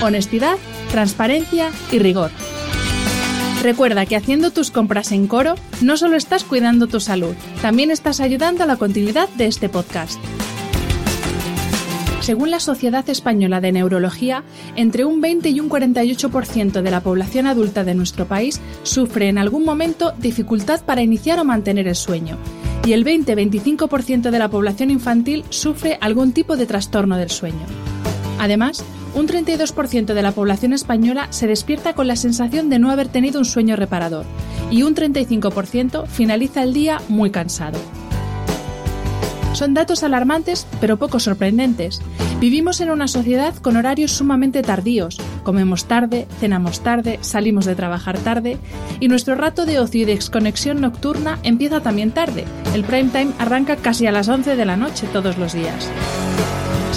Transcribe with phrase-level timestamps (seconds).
[0.02, 0.58] Honestidad,
[0.92, 2.32] transparencia y rigor.
[3.62, 8.22] Recuerda que haciendo tus compras en Coro no solo estás cuidando tu salud, también estás
[8.22, 10.18] ayudando a la continuidad de este podcast.
[12.22, 14.44] Según la Sociedad Española de Neurología,
[14.78, 19.38] entre un 20 y un 48% de la población adulta de nuestro país sufre en
[19.38, 22.38] algún momento dificultad para iniciar o mantener el sueño,
[22.86, 27.66] y el 20-25% de la población infantil sufre algún tipo de trastorno del sueño.
[28.38, 33.08] Además, un 32% de la población española se despierta con la sensación de no haber
[33.08, 34.26] tenido un sueño reparador
[34.72, 37.80] y un 35% finaliza el día muy cansado.
[39.54, 42.02] Son datos alarmantes, pero poco sorprendentes.
[42.40, 45.18] Vivimos en una sociedad con horarios sumamente tardíos.
[45.44, 48.58] Comemos tarde, cenamos tarde, salimos de trabajar tarde
[49.00, 52.46] y nuestro rato de ocio y de desconexión nocturna empieza también tarde.
[52.74, 55.90] El prime time arranca casi a las 11 de la noche todos los días.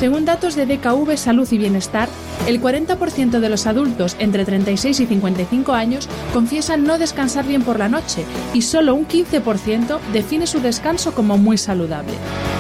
[0.02, 2.08] Según datos de DKV Salud y Bienestar,
[2.48, 7.78] el 40% de los adultos entre 36 y 55 años confiesan no descansar bien por
[7.78, 12.14] la noche y solo un 15% define su descanso como muy saludable.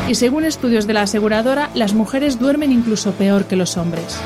[0.06, 4.20] Y según estudios de la aseguradora, las mujeres duermen incluso peor que los hombres.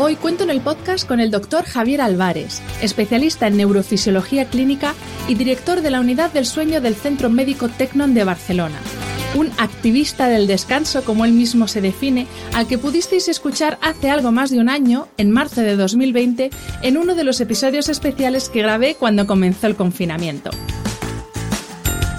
[0.00, 4.94] Hoy cuento en el podcast con el doctor Javier Álvarez, especialista en neurofisiología clínica
[5.28, 8.78] y director de la unidad del sueño del Centro Médico Tecnon de Barcelona
[9.34, 14.32] un activista del descanso, como él mismo se define, al que pudisteis escuchar hace algo
[14.32, 16.50] más de un año, en marzo de 2020,
[16.82, 20.50] en uno de los episodios especiales que grabé cuando comenzó el confinamiento.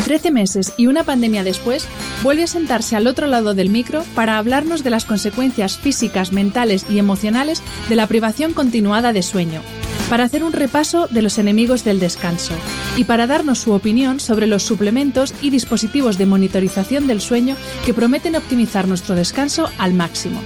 [0.04, 1.88] Trece meses y una pandemia después,
[2.22, 6.86] vuelve a sentarse al otro lado del micro para hablarnos de las consecuencias físicas, mentales
[6.90, 9.62] y emocionales de la privación continuada de sueño,
[10.10, 12.54] para hacer un repaso de los enemigos del descanso
[12.96, 17.56] y para darnos su opinión sobre los suplementos y dispositivos de monitorización del sueño
[17.86, 20.40] que prometen optimizar nuestro descanso al máximo.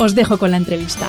[0.00, 1.08] Os dejo con la entrevista.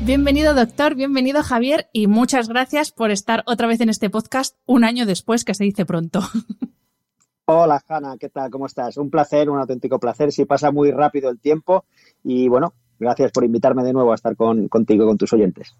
[0.00, 4.84] Bienvenido doctor, bienvenido Javier y muchas gracias por estar otra vez en este podcast un
[4.84, 6.20] año después que se dice pronto.
[7.50, 8.50] Hola Hanna, ¿qué tal?
[8.50, 8.96] ¿Cómo estás?
[8.96, 10.32] Un placer, un auténtico placer.
[10.32, 11.86] Si pasa muy rápido el tiempo
[12.22, 15.74] y bueno, Gracias por invitarme de nuevo a estar con, contigo y con tus oyentes.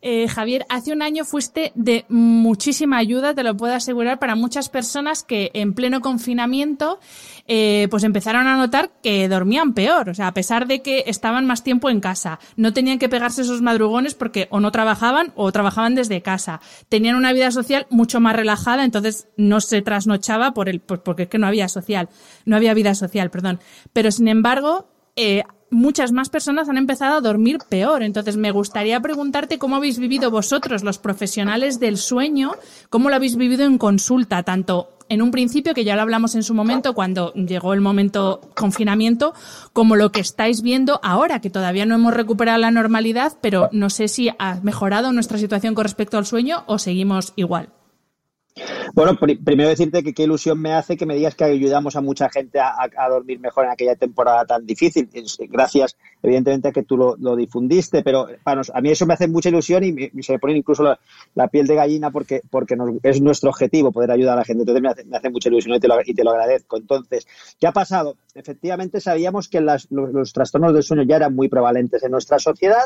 [0.00, 4.68] Eh, Javier, hace un año fuiste de muchísima ayuda, te lo puedo asegurar, para muchas
[4.68, 7.00] personas que en pleno confinamiento
[7.46, 10.10] eh, pues empezaron a notar que dormían peor.
[10.10, 13.42] O sea, a pesar de que estaban más tiempo en casa, no tenían que pegarse
[13.42, 16.60] esos madrugones porque o no trabajaban o trabajaban desde casa.
[16.88, 21.24] Tenían una vida social mucho más relajada, entonces no se trasnochaba por el, pues porque
[21.24, 22.08] es que no había social,
[22.44, 23.58] no había vida social, perdón.
[23.92, 28.02] Pero sin embargo, eh, muchas más personas han empezado a dormir peor.
[28.02, 32.52] Entonces, me gustaría preguntarte cómo habéis vivido vosotros, los profesionales del sueño,
[32.90, 36.42] cómo lo habéis vivido en consulta, tanto en un principio, que ya lo hablamos en
[36.42, 39.32] su momento, cuando llegó el momento confinamiento,
[39.72, 43.88] como lo que estáis viendo ahora, que todavía no hemos recuperado la normalidad, pero no
[43.88, 47.70] sé si ha mejorado nuestra situación con respecto al sueño o seguimos igual.
[48.94, 52.28] Bueno, primero decirte que qué ilusión me hace que me digas que ayudamos a mucha
[52.28, 55.08] gente a, dormir mejor en aquella temporada tan difícil.
[55.48, 59.84] Gracias, evidentemente, a que tú lo, difundiste, pero a mí eso me hace mucha ilusión
[59.84, 60.82] y, se me pone incluso
[61.34, 64.62] la, piel de gallina porque, porque es nuestro objetivo poder ayudar a la gente.
[64.62, 66.76] Entonces me hace, mucha ilusión y te, lo, agradezco.
[66.76, 67.26] Entonces,
[67.60, 68.16] ¿qué ha pasado?
[68.34, 72.84] Efectivamente, sabíamos que los, los trastornos del sueño ya eran muy prevalentes en nuestra sociedad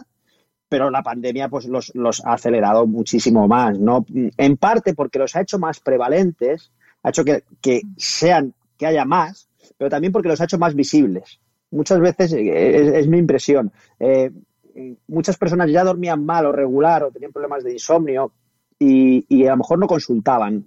[0.73, 1.93] pero la pandemia pues los,
[2.25, 4.07] ha acelerado muchísimo más, ¿no?
[4.39, 6.73] En parte porque los ha hecho más prevalentes,
[7.03, 11.41] ha hecho que, sean, que haya más, pero también porque los ha hecho más visibles.
[11.73, 13.71] Muchas veces, eh, es, mi impresión,
[14.01, 14.31] eh,
[15.09, 18.33] muchas personas ya dormían mal o regular o tenían problemas de insomnio
[18.79, 20.65] y, a lo mejor no consultaban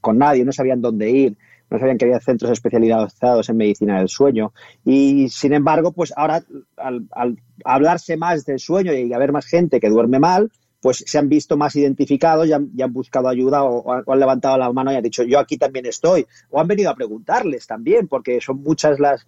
[0.00, 1.36] con nadie, no sabían dónde ir
[1.72, 4.52] no sabían que había centros especializados en medicina del sueño.
[4.84, 6.42] Y sin embargo, pues ahora
[6.76, 10.50] al, al hablarse más del sueño y haber más gente que duerme mal,
[10.82, 14.92] pues se han visto más identificados y han, buscado ayuda o, han levantado la mano
[14.92, 18.62] y han dicho yo aquí también estoy o han venido a preguntarles también porque son
[18.62, 19.24] muchas las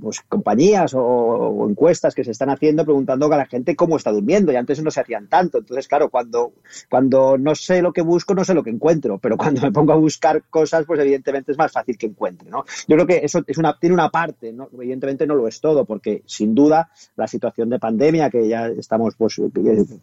[0.00, 4.52] pues, compañías o, encuestas que se están haciendo preguntando a la gente cómo está durmiendo
[4.52, 6.52] y antes no se hacían tanto entonces claro cuando
[6.88, 9.92] cuando no sé lo que busco no sé lo que encuentro pero cuando me pongo
[9.92, 12.64] a buscar cosas pues evidentemente es más fácil que encuentre ¿no?
[12.86, 14.68] yo creo que eso es una tiene una parte ¿no?
[14.72, 19.16] evidentemente no lo es todo porque sin duda la situación de pandemia que ya estamos
[19.16, 19.40] pues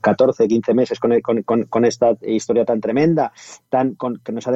[0.10, 3.32] 14, 15 meses con, con, con, esta historia tan tremenda,
[3.70, 4.54] tan, que nos ha,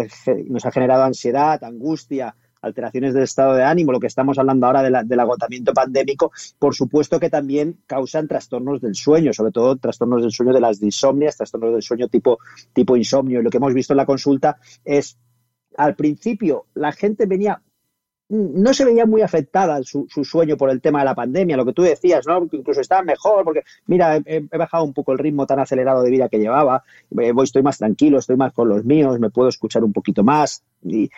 [0.48, 5.04] nos ha generado ansiedad, angustia, alteraciones del estado de ánimo, lo que estamos hablando ahora
[5.04, 10.32] del agotamiento pandémico, por supuesto que también causan trastornos del sueño, sobre todo trastornos del
[10.32, 12.40] sueño de las disomnias, trastornos del sueño tipo,
[12.74, 13.40] tipo insomnio.
[13.40, 15.20] Y lo que hemos visto en la consulta es,
[15.78, 17.62] al principio, la gente venía
[18.34, 21.74] no se veía muy afectada su, sueño por el tema de la pandemia, lo que
[21.74, 22.48] tú decías, ¿no?
[22.52, 26.30] Incluso estaba mejor, porque mira, he, bajado un poco el ritmo tan acelerado de vida
[26.30, 26.84] que llevaba,
[27.20, 30.24] eh, voy, estoy más tranquilo, estoy más con los míos, me puedo escuchar un poquito
[30.24, 31.10] más y,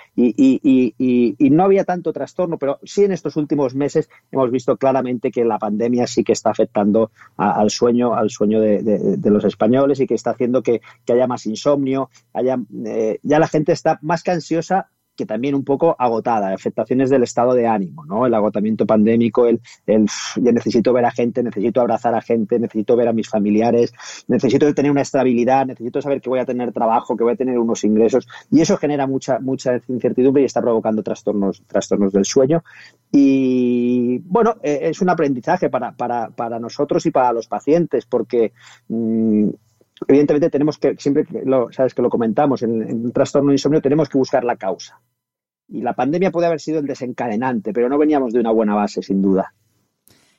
[1.50, 5.58] no había tanto trastorno, pero sí en estos últimos meses hemos visto claramente que la
[5.58, 10.32] pandemia sí que está afectando al sueño, al sueño de, los españoles y que está
[10.32, 15.26] haciendo que, haya más insomnio, haya, eh, ya la gente está más que ansiosa que
[15.26, 18.26] también un poco agotada, afectaciones del estado de ánimo, ¿no?
[18.26, 20.08] El agotamiento pandémico, el, el
[20.38, 23.94] necesito ver a gente, necesito abrazar a gente, necesito ver a mis familiares,
[24.28, 27.58] necesito tener una estabilidad, necesito saber que voy a tener trabajo, que voy a tener
[27.58, 32.64] unos ingresos y eso genera mucha mucha incertidumbre y está provocando trastornos trastornos del sueño
[33.12, 38.54] y bueno, eh, es un aprendizaje para, para, para nosotros y para los pacientes porque
[38.90, 39.50] mm,
[40.08, 44.10] evidentemente tenemos que, siempre lo, sabes que lo comentamos, en, un trastorno de insomnio tenemos
[44.10, 45.00] que buscar la causa.
[45.68, 49.02] Y la pandemia puede haber sido el desencadenante, pero no veníamos de una buena base,
[49.02, 49.54] sin duda.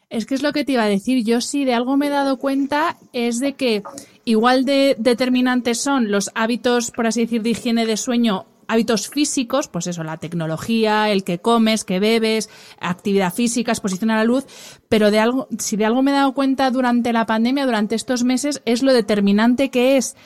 [0.09, 1.25] Es que es lo que te iba a decir.
[1.25, 3.83] Yo sí de algo me he dado cuenta es de que
[4.25, 9.69] igual de determinantes son los hábitos, por así decir, de higiene de sueño hábitos físicos,
[9.69, 14.47] pues eso, la tecnología, el que comes, que bebes, actividad física, exposición a la luz,
[14.89, 18.25] pero de algo, si de algo me he dado cuenta durante la pandemia, durante estos
[18.25, 20.17] meses, es lo determinante que es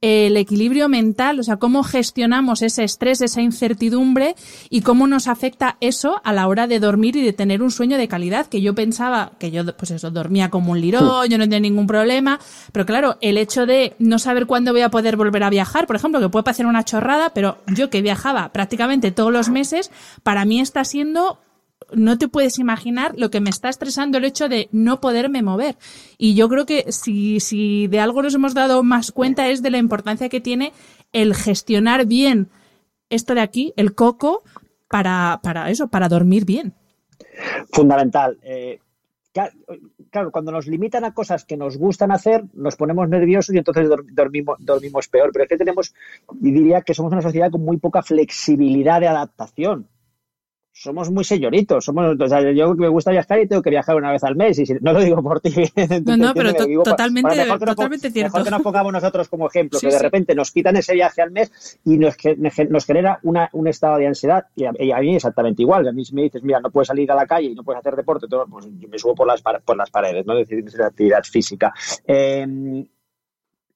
[0.00, 4.34] el equilibrio mental, o sea, cómo gestionamos ese estrés, esa incertidumbre
[4.70, 7.98] y cómo nos afecta eso a la hora de dormir y de tener un sueño
[7.98, 11.44] de calidad, que yo pensaba que yo, pues eso, dormía como un lirón, yo no
[11.44, 12.40] tenía ningún problema,
[12.72, 15.96] pero claro, el hecho de no saber cuándo voy a poder volver a viajar, por
[15.96, 19.90] ejemplo, que puede parecer una chorrada, pero yo que viajaba prácticamente todos los meses,
[20.22, 21.40] para mí está siendo
[21.92, 25.76] no te puedes imaginar lo que me está estresando el hecho de no poderme mover.
[26.18, 29.70] Y yo creo que si, si de algo nos hemos dado más cuenta es de
[29.70, 30.72] la importancia que tiene
[31.12, 32.48] el gestionar bien
[33.08, 34.42] esto de aquí, el coco,
[34.88, 36.74] para, para eso, para dormir bien.
[37.72, 38.38] Fundamental.
[38.42, 38.78] Eh,
[40.10, 43.88] claro, cuando nos limitan a cosas que nos gustan hacer, nos ponemos nerviosos y entonces
[44.12, 45.30] dormimos, dormimos peor.
[45.32, 45.94] Pero es que tenemos,
[46.40, 49.88] y diría que somos una sociedad con muy poca flexibilidad de adaptación
[50.80, 51.84] somos muy señoritos.
[51.84, 54.58] Somos, o sea, yo me gusta viajar y tengo que viajar una vez al mes.
[54.58, 55.50] Y no lo digo por ti.
[56.06, 58.32] No, no, pero totalmente, totalmente cierto.
[58.32, 61.30] Mejor que nos pongamos nosotros como ejemplo, que de repente nos quitan ese viaje al
[61.30, 62.16] mes y nos,
[62.68, 64.46] nos genera una, un estado de ansiedad.
[64.56, 65.86] Y a, mí exactamente igual.
[65.88, 67.80] A mí si me dices, mira, no puedes salir a la calle y no puedes
[67.80, 70.38] hacer deporte, pues yo me subo por las, por las paredes, ¿no?
[70.38, 71.74] Es decir, actividad física.
[72.06, 72.86] Eh,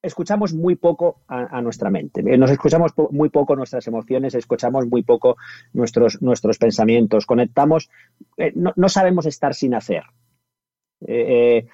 [0.04, 5.02] escuchamos muy poco a, nuestra mente, eh, nos escuchamos muy poco nuestras emociones, escuchamos muy
[5.02, 5.36] poco
[5.72, 7.90] nuestros, nuestros pensamientos, conectamos,
[8.36, 10.04] eh, no, sabemos estar sin hacer.
[11.06, 11.66] Eh,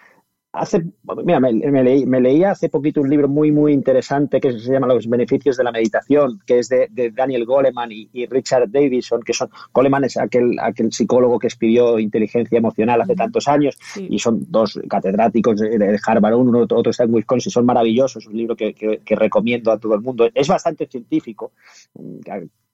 [0.52, 0.82] Hace,
[1.24, 4.88] mira, me, leí, me, leía hace poquito un libro muy, muy interesante que se llama
[4.88, 9.48] Los beneficios de la meditación, que es de, Daniel Goleman y, Richard Davison, que son,
[9.72, 14.80] Goleman es aquel, aquel psicólogo que escribió Inteligencia Emocional hace tantos años, y son dos
[14.88, 19.70] catedráticos de, Harvard, uno, otro está en Wisconsin, son maravillosos, un libro que, que recomiendo
[19.70, 20.28] a todo el mundo.
[20.34, 21.52] Es bastante científico,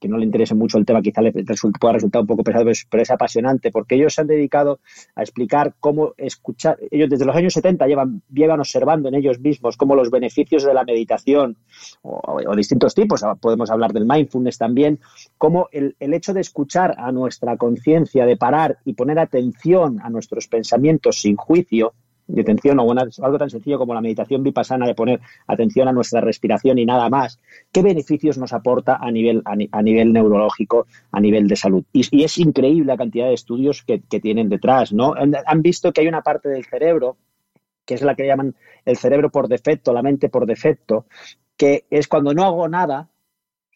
[0.00, 3.02] que no le interese mucho el tema, quizá le pueda resultar un poco pesado, pero
[3.02, 4.80] es apasionante, porque ellos se han dedicado
[5.14, 9.76] a explicar cómo escuchar, ellos desde los años 70 llevan, llevan observando en ellos mismos
[9.76, 11.56] cómo los beneficios de la meditación
[12.02, 15.00] o, distintos tipos, podemos hablar del mindfulness también,
[15.38, 20.10] cómo el, el hecho de escuchar a nuestra conciencia, de parar y poner atención a
[20.10, 21.92] nuestros pensamientos sin juicio,
[22.26, 22.92] de atención o
[23.22, 27.08] algo tan sencillo como la meditación vipassana de poner atención a nuestra respiración y nada
[27.08, 27.38] más,
[27.72, 31.84] ¿qué beneficios nos aporta a nivel, a, nivel neurológico, a nivel de salud?
[31.92, 35.14] Y, es increíble la cantidad de estudios que, tienen detrás, ¿no?
[35.14, 37.18] Han visto que hay una parte del cerebro,
[37.86, 41.06] que es la que llaman el cerebro por defecto, la mente por defecto,
[41.56, 43.08] que es cuando no hago nada,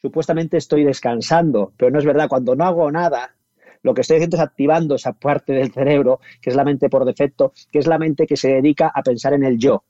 [0.02, 3.36] supuestamente estoy descansando, pero no es verdad, cuando no hago nada,
[3.82, 7.04] lo que estoy haciendo es activando esa parte del cerebro, que es la mente por
[7.04, 9.84] defecto, que es la mente que se dedica a pensar en el yo,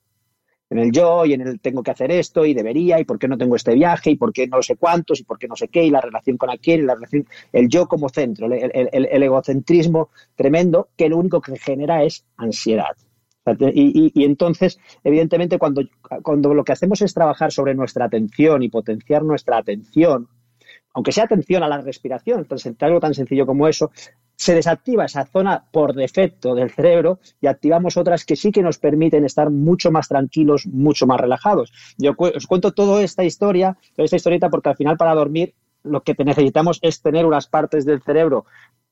[0.70, 3.26] en el yo y en el tengo que hacer esto y debería y por qué
[3.26, 5.68] no tengo este viaje y por qué no sé cuántos y por qué no sé
[5.68, 10.10] qué y la relación con aquel y la relación, el yo como centro, el, egocentrismo
[10.36, 12.96] tremendo que lo único que genera es ansiedad.
[13.74, 15.82] Y, entonces, evidentemente, cuando,
[16.22, 20.28] cuando lo que hacemos es trabajar sobre nuestra atención y potenciar nuestra atención,
[20.92, 22.46] aunque sea atención a la respiración,
[22.80, 23.90] algo tan sencillo como eso,
[24.36, 28.78] se desactiva esa zona por defecto del cerebro y activamos otras que sí que nos
[28.78, 31.72] permiten estar mucho más tranquilos, mucho más relajados.
[31.98, 36.02] Yo os cuento toda esta historia, toda esta historieta, porque al final para dormir lo
[36.02, 38.44] que necesitamos es tener unas partes del cerebro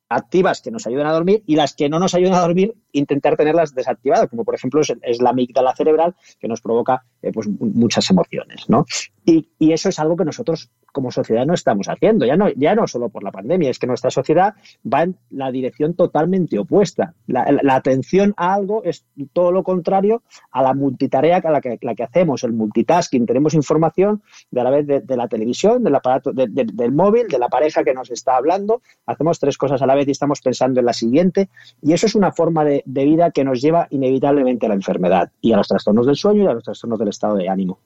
[0.09, 3.37] activas que nos ayuden a dormir y las que no nos ayudan a dormir, intentar
[3.37, 8.09] tenerlas desactivadas, como por ejemplo es, la amígdala cerebral que nos provoca eh, pues, muchas
[8.11, 8.65] emociones.
[8.69, 8.87] ¿no?
[9.25, 12.75] Y, y, eso es algo que nosotros como sociedad no estamos haciendo, ya no, ya
[12.75, 14.55] no solo por la pandemia, es que nuestra sociedad
[14.85, 17.15] va en la dirección totalmente opuesta.
[17.27, 21.95] La, atención a algo es todo lo contrario a la multitarea que la que, la
[21.95, 23.27] que hacemos, el multitasking.
[23.27, 27.49] Tenemos información de a la vez de, la televisión, del aparato, del móvil, de la
[27.49, 30.87] pareja que nos está hablando, hacemos tres cosas a la vez y estamos pensando en
[30.87, 31.49] la siguiente,
[31.83, 35.53] y eso es una forma de vida que nos lleva inevitablemente a la enfermedad y
[35.53, 37.79] a los trastornos del sueño y a los trastornos del estado de ánimo.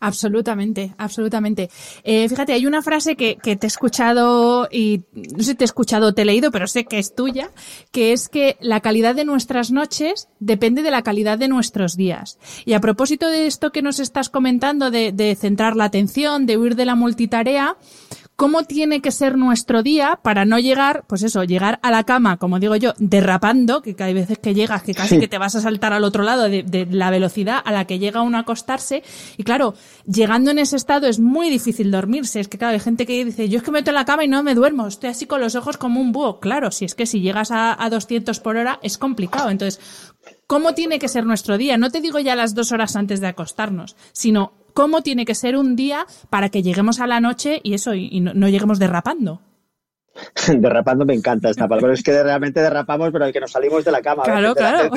[0.00, 1.70] Absolutamente, absolutamente.
[2.04, 5.64] Eh, fíjate, hay una frase que, que, te he escuchado y no sé si te
[5.64, 7.50] he escuchado o te he leído, pero sé que es tuya,
[7.90, 12.38] que es que la calidad de nuestras noches depende de la calidad de nuestros días.
[12.64, 16.56] Y a propósito de esto que nos estás comentando, de, de centrar la atención, de
[16.56, 17.76] huir de la multitarea,
[18.38, 22.36] cómo tiene que ser nuestro día para no llegar, pues eso, llegar a la cama,
[22.36, 25.60] como digo yo, derrapando, que hay veces que llegas que casi que te vas a
[25.60, 29.02] saltar al otro lado de, la velocidad a la que llega uno a acostarse.
[29.36, 29.74] Y claro,
[30.06, 32.38] llegando en ese estado es muy difícil dormirse.
[32.38, 34.22] Es que claro, hay gente que dice, yo es que me meto en la cama
[34.22, 36.38] y no me duermo, estoy así con los ojos como un búho.
[36.38, 39.50] Claro, si es que si llegas a, a 200 por hora es complicado.
[39.50, 39.80] Entonces,
[40.46, 41.76] ¿cómo tiene que ser nuestro día?
[41.76, 45.56] No te digo ya las dos horas antes de acostarnos, sino cómo tiene que ser
[45.56, 49.40] un día para que lleguemos a la noche y eso, y, no, lleguemos derrapando.
[50.56, 51.94] Derrapando me encanta esta palabra.
[51.94, 54.22] Es que realmente derrapamos, pero el que nos salimos de la cama.
[54.22, 54.88] Claro, de, claro.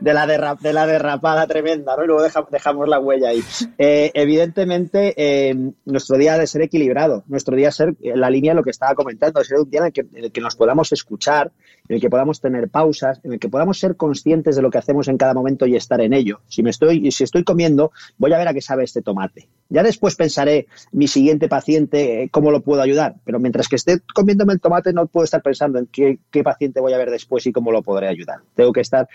[0.00, 2.04] De, la, de, la, derrapada tremenda, ¿no?
[2.04, 3.44] Y luego dejamos la huella ahí.
[3.76, 5.54] Eh, evidentemente, eh,
[5.84, 7.22] nuestro día debe ser equilibrado.
[7.26, 10.24] Nuestro día ser en la línea de lo que estaba comentando, ser un día en
[10.24, 11.52] el que nos podamos escuchar,
[11.88, 14.78] en el que podamos tener pausas, en el que podamos ser conscientes de lo que
[14.78, 16.40] hacemos en cada momento y estar en ello.
[16.48, 19.48] Si me estoy, si estoy comiendo, voy a ver a qué sabe este tomate.
[19.68, 23.16] Ya después pensaré mi siguiente paciente, eh, cómo lo puedo ayudar.
[23.24, 26.92] Pero mientras que esté comiéndome el tomate, no puedo estar pensando en qué, paciente voy
[26.92, 28.40] a ver después y cómo lo podré ayudar.
[28.54, 29.08] Tengo que estar.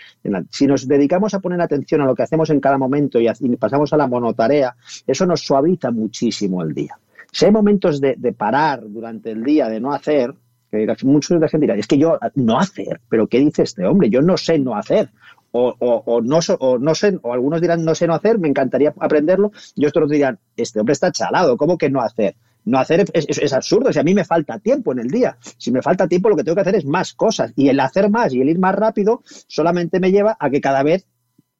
[0.50, 3.92] Si nos dedicamos a poner atención a lo que hacemos en cada momento y, pasamos
[3.92, 6.98] a la monotarea, eso nos suaviza muchísimo el día.
[7.30, 10.34] Si hay momentos de parar durante el día, de no hacer,
[11.04, 14.10] muchos de la gente dirá, es que yo no hacer, pero ¿qué dice este hombre?
[14.10, 15.10] Yo no sé no hacer.
[15.50, 18.92] O, o, no, o no sé, o algunos dirán no sé no hacer, me encantaría
[18.98, 22.36] aprenderlo, y otros dirán, este hombre está chalado, ¿cómo que no hacer?
[22.66, 25.72] No hacer es, es, absurdo, si a mí me falta tiempo en el día, si
[25.72, 28.34] me falta tiempo lo que tengo que hacer es más cosas, y el hacer más
[28.34, 31.06] y el ir más rápido solamente me lleva a que cada vez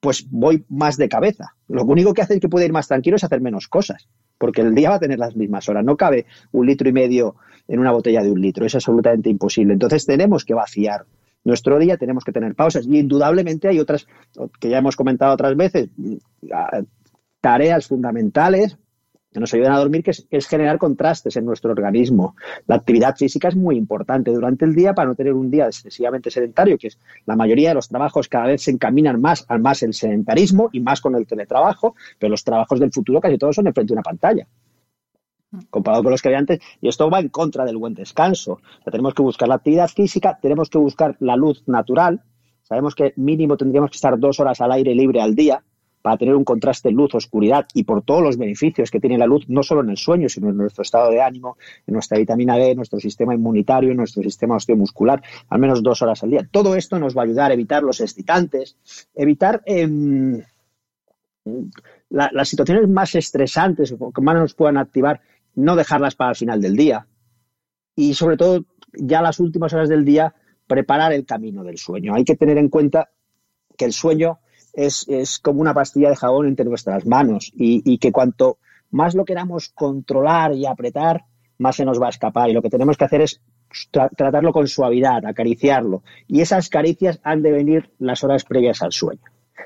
[0.01, 1.55] pues voy más de cabeza.
[1.67, 4.61] Lo único que hace es que puede ir más tranquilo es hacer menos cosas, porque
[4.61, 5.85] el día va a tener las mismas horas.
[5.85, 7.37] No cabe un litro y medio
[7.69, 9.75] en una botella de un litro, es absolutamente imposible.
[9.75, 11.05] Entonces tenemos que vaciar
[11.45, 14.07] nuestro día, tenemos que tener pausas y indudablemente hay otras
[14.59, 15.89] que ya hemos comentado otras veces,
[17.41, 18.77] tareas fundamentales
[19.31, 22.35] que nos ayudan a dormir, que es, generar contrastes en nuestro organismo.
[22.67, 26.31] La actividad física es muy importante durante el día para no tener un día excesivamente
[26.31, 29.83] sedentario, que es la mayoría de los trabajos cada vez se encaminan más al más
[29.83, 33.67] el sedentarismo y más con el teletrabajo, pero los trabajos del futuro casi todos son
[33.67, 34.47] enfrente de una pantalla
[35.71, 38.61] comparado con los que había antes, y esto va en contra del buen descanso.
[38.85, 42.23] tenemos que buscar la actividad física, tenemos que buscar la luz natural.
[42.63, 45.63] Sabemos que mínimo tendríamos que estar dos horas al aire libre al día,
[46.03, 49.63] para tener un contraste luz-oscuridad y por todos los beneficios que tiene la luz, no
[49.63, 52.77] solo en el sueño, sino en nuestro estado de ánimo, en nuestra vitamina D, en
[52.77, 56.49] nuestro sistema inmunitario, en nuestro sistema osteomuscular, al menos dos horas al día.
[56.51, 58.79] Todo esto nos va a ayudar a evitar los excitantes,
[59.15, 60.41] evitar em,
[62.11, 65.21] las situaciones más estresantes que más nos puedan activar,
[65.59, 67.09] no dejarlas para el final del día.
[67.97, 70.33] Y sobre todo, ya las últimas horas del día,
[70.69, 72.15] preparar el camino del sueño.
[72.15, 73.11] Hay que tener en cuenta
[73.77, 74.39] que el sueño
[74.73, 75.07] es,
[75.43, 78.59] como una pastilla de jabón entre nuestras manos y, que cuanto
[78.91, 81.25] más lo queramos controlar y apretar,
[81.59, 82.49] más se nos va a escapar.
[82.49, 83.41] Y lo que tenemos que hacer es
[83.91, 86.05] tratarlo con suavidad, acariciarlo.
[86.29, 89.25] Y esas caricias han de venir las horas previas al sueño.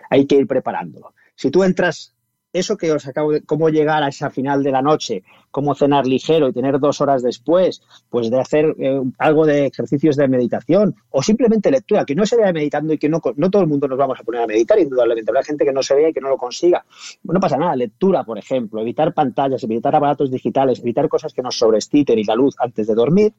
[0.09, 1.13] Hay que ir preparándolo.
[1.35, 2.12] Si tú entras
[2.53, 6.07] eso que os acabo de, cómo llegar a esa final de la noche, cómo cenar
[6.07, 10.95] ligero y tener dos horas después, pues de hacer eh, algo de ejercicios de meditación
[11.11, 13.89] o simplemente lectura, que no se vea meditando y que no, no todo el mundo
[13.89, 16.21] nos vamos a poner a meditar, indudablemente, habrá gente que no se vea y que
[16.21, 16.85] no lo consiga.
[17.25, 21.57] No pasa nada, lectura, por ejemplo, evitar pantallas, evitar aparatos digitales, evitar cosas que nos
[21.57, 23.33] sobresciten y la luz antes de dormir.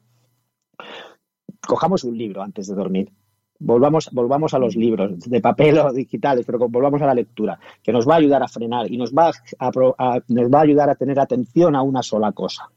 [1.65, 3.11] Cojamos un libro antes de dormir
[3.59, 7.91] volvamos, volvamos a los libros, de papel o digitales, pero volvamos a la lectura, que
[7.91, 10.95] nos va a ayudar a frenar y nos va a, nos va a ayudar a
[10.95, 12.69] tener atención a una sola cosa.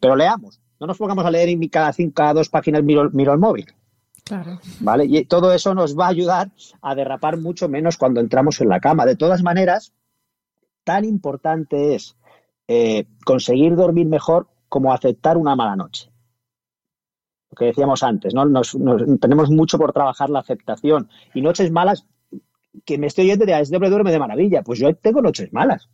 [0.00, 3.32] Pero leamos, no nos pongamos a leer y cada, cinco, cada dos páginas miro, miro
[3.32, 3.66] el móvil.
[4.24, 4.58] Claro.
[4.80, 5.04] ¿Vale?
[5.04, 6.50] Y todo eso nos va a ayudar
[6.80, 9.04] a derrapar mucho menos cuando entramos en la cama.
[9.04, 9.92] De todas maneras,
[10.82, 12.16] tan importante es
[12.68, 16.13] eh, conseguir dormir mejor como aceptar una mala noche
[17.54, 18.44] que decíamos antes, ¿no?
[18.44, 18.76] Nos,
[19.20, 21.08] tenemos mucho por trabajar la aceptación.
[21.34, 22.06] Y noches malas,
[22.84, 24.62] que me estoy oyendo de este hombre duerme de maravilla.
[24.62, 25.88] Pues yo tengo noches malas.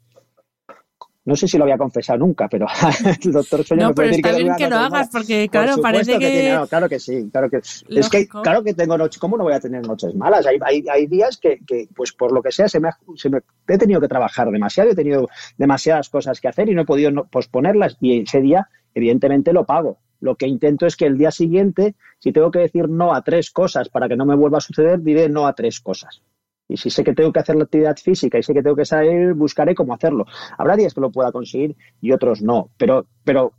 [1.23, 2.67] No sé si lo había confesado nunca, pero
[3.25, 6.59] el doctor Sueño No, pero está bien que lo hagas, porque claro, parece que...
[6.69, 7.59] claro que sí, claro que...
[7.59, 9.21] Es que, claro que tengo noches...
[9.21, 10.47] ¿Cómo no voy a tener noches malas?
[10.47, 13.40] Hay, hay, hay días que, que, pues por lo que sea, se me, se me,
[13.69, 17.12] he tenido que trabajar demasiado, he tenido demasiadas cosas que hacer y no he podido
[17.26, 17.99] posponerlas.
[18.00, 22.33] Y ese día, evidentemente, lo pago lo que intento es que el día siguiente, si
[22.33, 25.29] tengo que decir no a tres cosas para que no me vuelva a suceder, diré
[25.29, 26.23] no a tres cosas.
[26.69, 28.85] Y si sé que tengo que hacer la actividad física y sé que tengo que
[28.85, 30.27] salir, buscaré cómo hacerlo.
[30.57, 32.71] Habrá días que lo pueda conseguir y otros no.
[32.77, 33.53] Pero, pero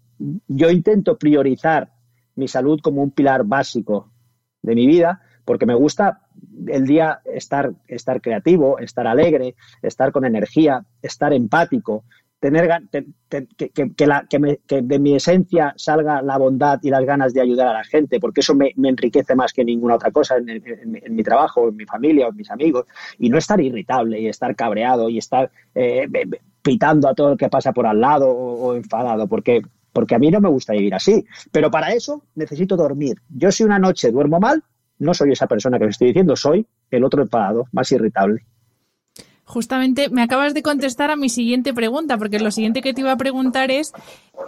[0.48, 1.92] yo intento priorizar
[2.36, 4.12] mi salud como un pilar básico
[4.62, 6.22] de mi vida porque me gusta
[6.68, 12.06] el día estar, estar creativo, estar alegre, estar con energía, estar empático,
[12.42, 17.84] tener que, de mi esencia salga la bondad y las ganas de ayudar a la
[17.84, 21.86] gente, porque eso me, enriquece más que ninguna otra cosa en, mi trabajo, en mi
[21.86, 22.88] familia en mis amigos,
[23.20, 26.08] y no estar irritable y estar cabreado y estar eh,
[26.64, 29.62] pitando a todo el que pasa por al lado o, enfadado, porque,
[29.94, 31.24] porque a mí no me gusta vivir así.
[31.52, 33.22] Pero para eso necesito dormir.
[33.30, 34.64] Yo si una noche duermo mal,
[34.98, 38.46] no soy esa persona que os estoy diciendo, soy el otro enfadado, más irritable.
[39.52, 43.12] Justamente me acabas de contestar a mi siguiente pregunta, porque lo siguiente que te iba
[43.12, 43.92] a preguntar es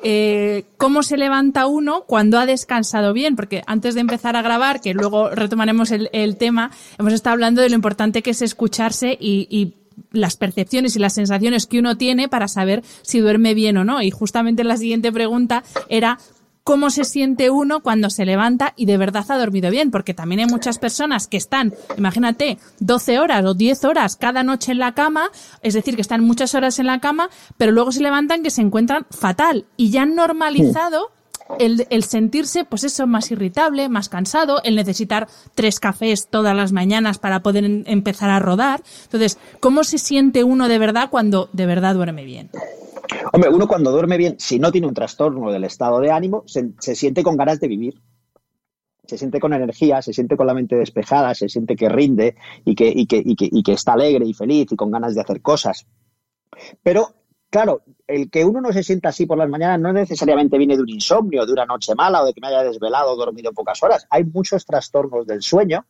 [0.02, 4.80] eh, cómo se levanta uno cuando ha descansado bien, porque antes de empezar a grabar,
[4.80, 9.46] que luego retomaremos el, tema, hemos estado hablando de lo importante que es escucharse y,
[9.50, 9.74] y
[10.14, 14.02] las percepciones y las sensaciones que uno tiene para saber si duerme bien o no.
[14.02, 16.18] Y justamente la siguiente pregunta era
[16.64, 20.40] cómo se siente uno cuando se levanta y de verdad ha dormido bien, porque también
[20.40, 24.94] hay muchas personas que están, imagínate, 12 horas o 10 horas cada noche en la
[24.94, 25.30] cama,
[25.62, 28.62] es decir, que están muchas horas en la cama, pero luego se levantan que se
[28.62, 31.12] encuentran fatal y ya han normalizado
[31.60, 36.72] el, el, sentirse, pues eso, más irritable, más cansado, el necesitar tres cafés todas las
[36.72, 38.82] mañanas para poder empezar a rodar.
[39.04, 42.50] Entonces, ¿cómo se siente uno de verdad cuando de verdad duerme bien?
[43.32, 46.96] Hombre, uno cuando duerme bien, si no tiene un trastorno del estado de ánimo, se,
[46.96, 48.02] siente con ganas de vivir.
[49.06, 52.74] Se siente con energía, se siente con la mente despejada, se siente que rinde y
[52.76, 53.06] que, y
[53.64, 55.86] que, está alegre y feliz y con ganas de hacer cosas.
[56.82, 57.14] Pero,
[57.50, 60.84] claro, el que uno no se sienta así por las mañanas no necesariamente viene de
[60.84, 63.84] un insomnio, de una noche mala o de que me haya desvelado o dormido pocas
[63.84, 64.08] horas.
[64.10, 65.86] Hay muchos trastornos del sueño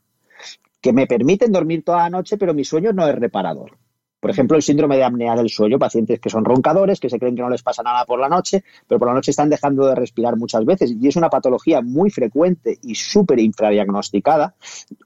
[0.81, 3.77] que me permiten dormir toda la noche, pero mi sueño no es reparador.
[4.23, 7.35] Por ejemplo, el síndrome de apnea del sueño, pacientes que son roncadores, que se creen
[7.35, 9.95] que no les pasa nada por la noche, pero por la noche están dejando de
[9.95, 10.95] respirar muchas veces.
[10.97, 14.55] Y es una patología muy frecuente y súper infradiagnosticada.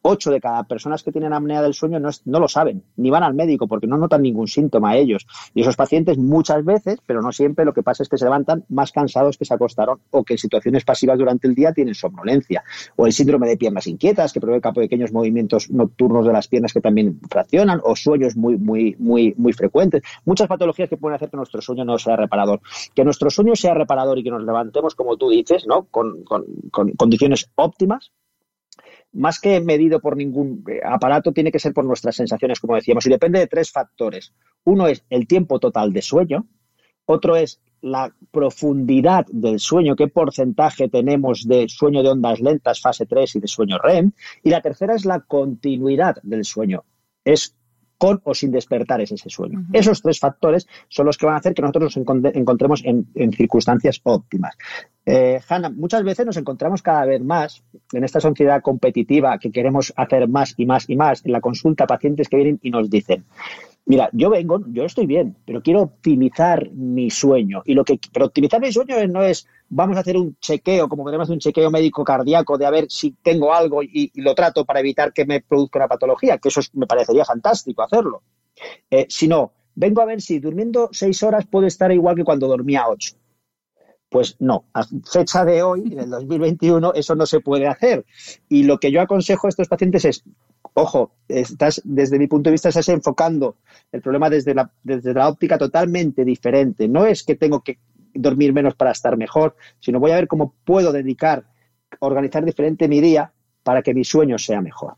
[0.03, 3.23] Ocho de cada personas que tienen apnea del sueño no, no lo saben, ni van
[3.23, 5.25] al médico porque no notan ningún síntoma ellos.
[5.56, 8.65] Y esos pacientes muchas veces, pero no siempre, lo que pasa es que se levantan
[8.69, 12.63] más cansados que se acostaron o que en situaciones pasivas durante el día tienen somnolencia.
[12.95, 16.82] O el síndrome de piernas inquietas, que provoca pequeños movimientos nocturnos de las piernas que
[16.82, 20.04] también fraccionan, o sueños muy, muy, muy, muy frecuentes.
[20.26, 22.62] Muchas patologías que pueden hacer que nuestro sueño no sea reparador.
[22.93, 25.86] Que nuestro sueño sea reparador y que nos levantemos, como tú dices, ¿no?
[25.86, 28.12] con, con, con condiciones óptimas,
[29.13, 33.06] más que medido por ningún eh, aparato, tiene que ser por nuestras sensaciones, como decíamos,
[33.08, 34.34] y depende de tres factores.
[34.63, 36.46] Uno es el tiempo total de sueño,
[37.06, 43.06] otro es la profundidad del sueño, qué porcentaje tenemos de sueño de ondas lentas, fase
[43.06, 44.12] 3 y de sueño REM,
[44.43, 46.84] y la tercera es la continuidad del sueño.
[47.24, 47.56] Es
[47.98, 49.66] con o sin despertar ese sueño.
[49.74, 54.00] Esos tres factores son los que van a hacer que nosotros nos encontremos en, circunstancias
[54.04, 54.56] óptimas.
[55.06, 59.94] Eh, Hanna, muchas veces nos encontramos cada vez más en esta sociedad competitiva que queremos
[59.96, 61.26] hacer más y más y más.
[61.26, 63.26] En la consulta, pacientes que vienen y nos dicen,
[63.88, 67.62] Mira, yo vengo, yo estoy bien, pero quiero optimizar mi sueño.
[67.65, 71.06] Y lo que, pero optimizar mi sueño no es vamos a hacer un chequeo, como
[71.06, 74.65] podemos hacer un chequeo médico cardíaco de a ver si tengo algo y, lo trato
[74.65, 78.23] para evitar que me produzca una patología, que eso me parecería fantástico hacerlo.
[78.91, 82.89] Eh, sino, vengo a ver si durmiendo seis horas puedo estar igual que cuando dormía
[82.89, 83.15] ocho.
[84.10, 88.06] Pues no, a fecha de hoy, en el 2021, eso no se puede hacer.
[88.50, 90.23] Y lo que yo aconsejo a estos pacientes es,
[90.73, 93.58] ojo, estás, desde mi punto de vista, estás enfocando
[93.91, 96.88] el problema desde la, desde la óptica totalmente diferente.
[96.88, 97.80] No es que tengo que
[98.13, 101.45] dormir menos para estar mejor, sino voy a ver cómo puedo dedicar,
[101.99, 103.32] organizar diferente mi día
[103.63, 104.95] para que mi sueño sea mejor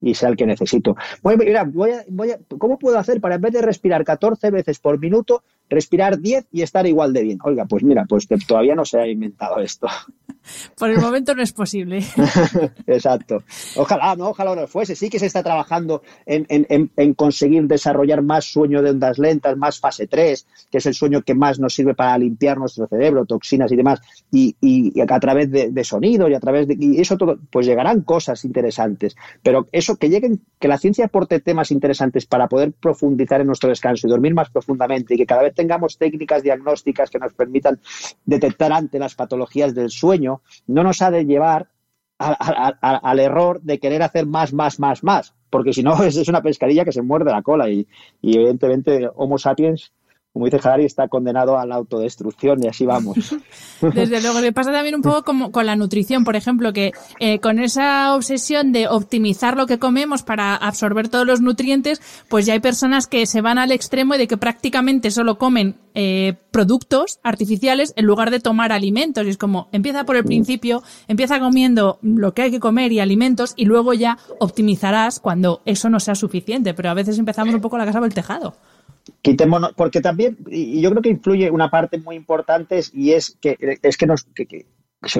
[0.00, 0.96] y sea el que necesito.
[1.22, 5.42] Mira, voy a, ¿Cómo puedo hacer para en vez de respirar 14 veces por minuto,
[5.68, 7.38] respirar 10 y estar igual de bien?
[7.44, 9.88] Oiga, pues mira, pues todavía no se ha inventado esto.
[10.76, 12.04] Por el momento no es posible.
[12.86, 13.42] Exacto.
[13.76, 14.94] Ojalá, no, ojalá no fuese.
[14.94, 19.56] Sí que se está trabajando en, en, en, conseguir desarrollar más sueño de ondas lentas,
[19.56, 23.24] más fase 3, que es el sueño que más nos sirve para limpiar nuestro cerebro,
[23.24, 26.76] toxinas y demás, y, y, a través de, de, sonido y a través de...
[26.78, 29.16] Y eso todo, pues llegarán cosas interesantes.
[29.42, 33.68] Pero eso, que lleguen, que la ciencia aporte temas interesantes para poder profundizar en nuestro
[33.68, 37.80] descanso y dormir más profundamente y que cada vez tengamos técnicas diagnósticas que nos permitan
[38.24, 40.35] detectar ante las patologías del sueño,
[40.66, 41.68] no nos ha de llevar
[42.18, 46.84] al error de querer hacer más, más, más, más, porque si no es, una pescadilla
[46.84, 47.86] que se muerde la cola y,
[48.22, 49.92] y evidentemente Homo sapiens
[50.36, 53.16] como dice Harari, está condenado a la autodestrucción y así vamos.
[53.80, 57.38] Desde luego, le pasa también un poco como con la nutrición, por ejemplo, que eh,
[57.38, 62.52] con esa obsesión de optimizar lo que comemos para absorber todos los nutrientes, pues ya
[62.52, 67.18] hay personas que se van al extremo y de que prácticamente solo comen eh, productos
[67.22, 69.24] artificiales en lugar de tomar alimentos.
[69.24, 70.26] Y es como, empieza por el mm.
[70.26, 75.62] principio, empieza comiendo lo que hay que comer y alimentos y luego ya optimizarás cuando
[75.64, 76.74] eso no sea suficiente.
[76.74, 78.54] Pero a veces empezamos un poco la casa por el tejado
[79.26, 83.56] quitémonos, porque también, y yo creo que influye una parte muy importante y es que
[83.82, 84.66] es que nos que,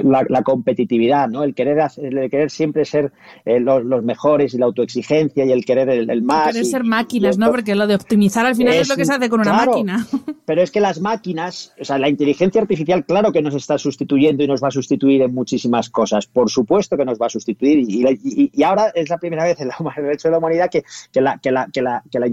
[0.03, 1.43] la, competitividad, ¿no?
[1.43, 3.11] El querer, el querer siempre ser
[3.45, 6.47] eh, los, mejores y la autoexigencia y el querer el, más.
[6.47, 7.51] Querer ser máquinas, ¿no?
[7.51, 10.05] Porque lo de optimizar al final es, lo que se hace con una máquina.
[10.45, 14.43] Pero es que las máquinas, o sea, la inteligencia artificial, claro que nos está sustituyendo
[14.43, 16.25] y nos va a sustituir en muchísimas cosas.
[16.25, 17.79] Por supuesto que nos va a sustituir.
[17.79, 20.83] Y, y, ahora es la primera vez en, la, el hecho de la humanidad que,
[21.11, 22.27] que la, que la, que la, que la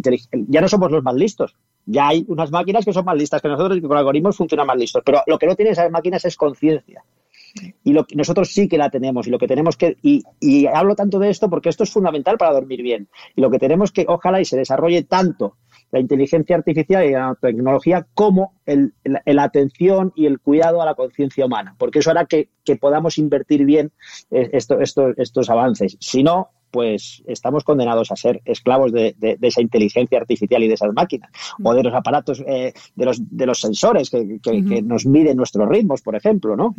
[0.48, 1.54] ya no somos los más listos.
[1.86, 4.66] Ya hay unas máquinas que son más listas que nosotros y que con algoritmos funcionan
[4.66, 5.02] más listos.
[5.04, 7.04] Pero lo que no tienen esas máquinas es conciencia.
[7.84, 10.96] Y lo nosotros sí que la tenemos y lo que tenemos que y, y, hablo
[10.96, 13.08] tanto de esto porque esto es fundamental para dormir bien.
[13.36, 15.56] Y lo que tenemos que ojalá y se desarrolle tanto
[15.92, 21.46] la inteligencia artificial y la tecnología como la, atención y el cuidado a la conciencia
[21.46, 23.92] humana porque eso hará que, que podamos invertir bien
[24.30, 25.96] eh, esto, esto, estos avances.
[26.00, 30.92] Si no pues estamos condenados a ser esclavos de, esa inteligencia artificial y de esas
[30.92, 31.30] máquinas,
[31.62, 36.02] o de los aparatos, eh, de, los, de los sensores que, nos miden nuestros ritmos,
[36.02, 36.74] por ejemplo, ¿no?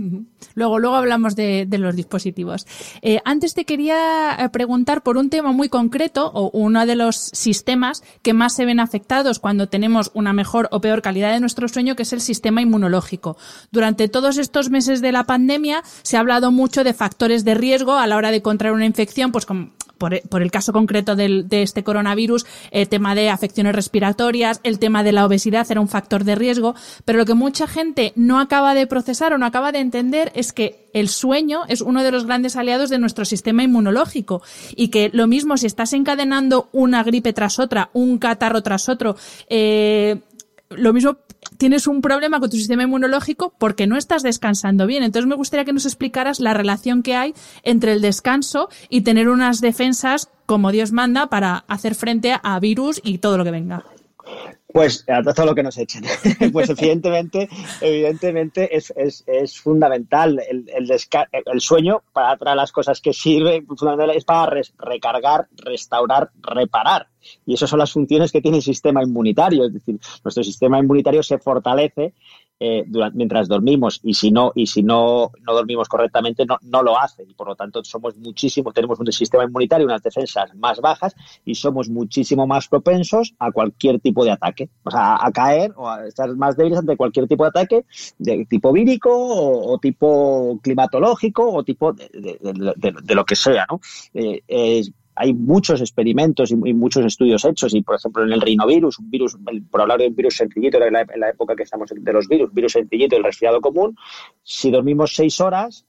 [0.53, 2.67] Luego, luego hablamos de, los dispositivos.
[3.01, 7.15] Eh, antes te quería eh, preguntar por un tema muy concreto, o uno de los
[7.15, 11.69] sistemas que más se ven afectados cuando tenemos una mejor o peor calidad de nuestro
[11.69, 13.37] sueño, que es el sistema inmunológico.
[13.71, 17.93] Durante todos estos meses de la pandemia se ha hablado mucho de factores de riesgo
[17.93, 21.47] a la hora de contraer una infección, pues como por, por el caso concreto del,
[21.47, 25.87] de este coronavirus, el tema de afecciones respiratorias, el tema de la obesidad era un
[25.87, 29.71] factor de riesgo, pero lo que mucha gente no acaba de procesar o no acaba
[29.71, 33.63] de entender es que el sueño es uno de los grandes aliados de nuestro sistema
[33.63, 34.41] inmunológico
[34.75, 39.15] y que lo mismo si estás encadenando una gripe tras otra, un catarro tras otro,
[39.49, 40.21] eh,
[40.69, 41.17] lo mismo
[41.57, 45.03] tienes un problema con tu sistema inmunológico porque no estás descansando bien.
[45.03, 49.29] Entonces me gustaría que nos explicaras la relación que hay entre el descanso y tener
[49.29, 53.83] unas defensas como Dios manda para hacer frente a virus y todo lo que venga.
[54.75, 56.03] Pues a todo lo que nos echen.
[56.51, 57.47] pues evidentemente,
[57.79, 63.63] evidentemente es, es, es fundamental el, el, el, sueño para otras las cosas que sirve,
[64.13, 67.07] es para recargar, restaurar, reparar.
[67.45, 69.65] Y esas son las funciones que tiene el sistema inmunitario.
[69.65, 72.13] Es decir, nuestro sistema inmunitario se fortalece
[72.59, 76.83] eh, durante, mientras dormimos y si no y si no, no dormimos correctamente no, no
[76.83, 80.79] lo hace y por lo tanto somos muchísimo tenemos un sistema inmunitario unas defensas más
[80.79, 81.13] bajas
[81.43, 85.89] y somos muchísimo más propensos a cualquier tipo de ataque o sea a caer o
[85.89, 87.85] a estar más débiles ante cualquier tipo de ataque
[88.19, 93.81] de tipo vírico o, tipo climatológico o tipo de, de, de, lo que sea ¿no?
[94.13, 94.83] Eh,
[95.15, 99.37] hay muchos experimentos y, muchos estudios hechos y, por ejemplo, en el rinovirus, un virus,
[99.71, 102.73] por hablar de un virus sencillito, en la, época que estamos de los virus, virus
[102.73, 103.95] sencillito, el resfriado común,
[104.43, 105.85] si dormimos seis horas,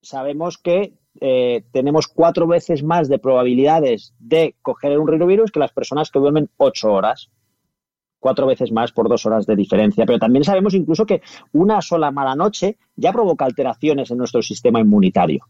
[0.00, 5.72] sabemos que eh, tenemos cuatro veces más de probabilidades de coger un rinovirus que las
[5.72, 7.30] personas que duermen ocho horas.
[8.18, 10.06] Cuatro veces más por dos horas de diferencia.
[10.06, 14.80] Pero también sabemos incluso que una sola mala noche ya provoca alteraciones en nuestro sistema
[14.80, 15.44] inmunitario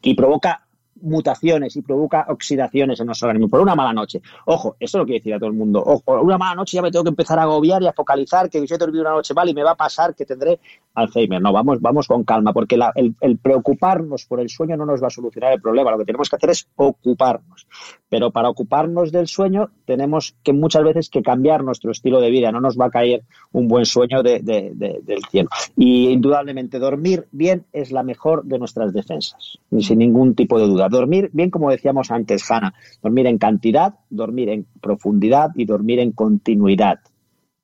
[0.00, 0.63] y provoca
[1.04, 4.20] mutaciones y provoca oxidaciones en nuestro organismo por una mala noche.
[4.46, 5.82] Ojo, eso lo quiere decir a todo el mundo.
[5.84, 8.66] Ojo, una mala noche ya me tengo que empezar a agobiar y a focalizar que
[8.66, 10.58] yo he dormido una noche mal y me va a pasar que tendré
[10.94, 11.40] Alzheimer.
[11.40, 15.10] No, vamos, vamos con calma, porque el, preocuparnos por el sueño no nos va a
[15.10, 15.90] solucionar el problema.
[15.90, 17.66] Lo que tenemos que hacer es ocuparnos.
[18.08, 22.52] Pero para ocuparnos del sueño tenemos que muchas veces que cambiar nuestro estilo de vida.
[22.52, 25.48] No nos va a caer un buen sueño del cielo.
[25.76, 30.88] Y indudablemente dormir bien es la mejor de nuestras defensas, sin ningún tipo de duda.
[30.94, 36.12] Dormir bien, como decíamos antes, Hanna, dormir en cantidad, dormir en profundidad y dormir en
[36.12, 37.00] continuidad.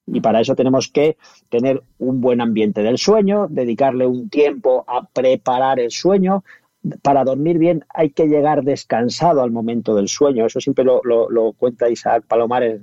[0.06, 1.16] Y para eso tenemos que
[1.48, 6.42] tener un buen ambiente del sueño, dedicarle un tiempo a preparar el sueño,
[7.02, 10.46] para dormir bien hay que llegar descansado al momento del sueño.
[10.46, 12.80] Eso siempre lo, cuenta Isaac Palomares,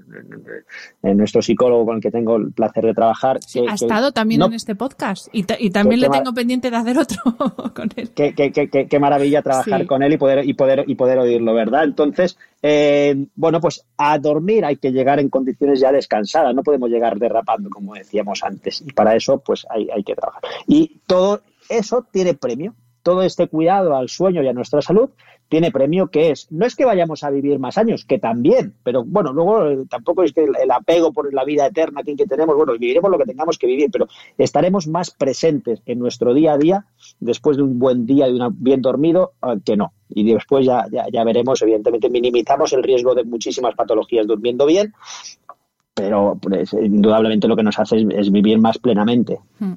[1.01, 3.39] nuestro psicólogo con el que tengo el placer de trabajar.
[3.67, 7.17] ha estado también en este podcast y, también le tengo pendiente de hacer otro
[7.73, 8.11] con él.
[8.11, 11.83] Qué, maravilla trabajar con él y poder, y, poder, y poder oírlo, ¿verdad?
[11.83, 16.89] Entonces, eh, bueno, pues a dormir hay que llegar en condiciones ya descansadas, no podemos
[16.89, 20.41] llegar derrapando, como decíamos antes, y para eso pues hay, hay que trabajar.
[20.67, 22.75] Y todo eso tiene premio
[23.07, 25.09] todo este cuidado al sueño y a nuestra salud
[25.47, 29.05] tiene premio que es, no es que vayamos a vivir más años, que también, pero
[29.05, 32.73] bueno, luego eh, tampoco es que el, apego por la vida eterna que, tenemos, bueno,
[32.77, 36.85] viviremos lo que tengamos que vivir, pero estaremos más presentes en nuestro día a día
[37.21, 39.93] después de un buen día y un bien dormido ah, que no.
[40.09, 44.93] Y después ya, ya, veremos, evidentemente minimizamos el riesgo de muchísimas patologías durmiendo bien,
[45.93, 49.39] pero pues, indudablemente lo que nos hace es, vivir más plenamente.
[49.59, 49.75] Hmm.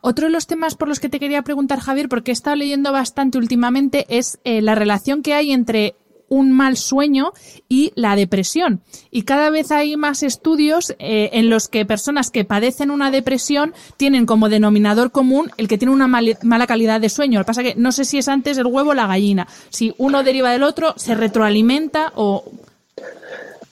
[0.00, 2.92] Otro de los temas por los que te quería preguntar, Javier, porque he estado leyendo
[2.92, 5.96] bastante últimamente, es eh, la relación que hay entre
[6.30, 7.32] un mal sueño
[7.68, 8.80] y la depresión.
[9.10, 13.74] Y cada vez hay más estudios eh, en los que personas que padecen una depresión
[13.96, 17.40] tienen como denominador común el que tiene una mala calidad de sueño.
[17.40, 19.48] Lo que pasa es que no sé si es antes el huevo o la gallina.
[19.70, 22.44] Si uno deriva del otro, se retroalimenta o...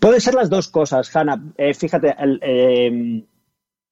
[0.01, 1.41] Puede ser las dos cosas, Hanna.
[1.57, 3.25] Eh, fíjate, el,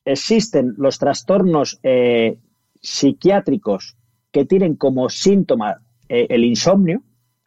[0.07, 2.39] existen los trastornos eh,
[2.81, 3.97] psiquiátricos
[4.31, 7.03] que tienen como síntoma eh, el insomnio,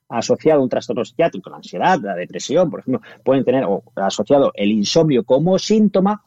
[0.10, 4.72] asociado a un trastorno psiquiátrico, la ansiedad, la depresión, por ejemplo, pueden tener asociado el
[4.72, 6.24] insomnio como síntoma,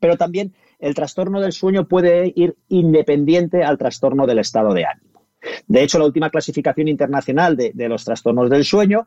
[0.00, 5.26] pero también el trastorno del sueño puede ir independiente al trastorno del estado de ánimo.
[5.68, 9.06] De hecho, la última clasificación internacional de los trastornos del sueño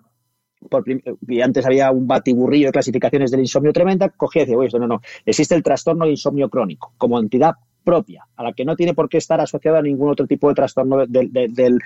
[1.27, 4.87] y antes había un batiburrillo de clasificaciones del insomnio tremenda, cogía y decía, oye, no,
[4.87, 8.93] no, existe el trastorno de insomnio crónico como entidad propia, a la que no tiene
[8.93, 11.79] por qué estar asociada a ningún otro tipo de trastorno del,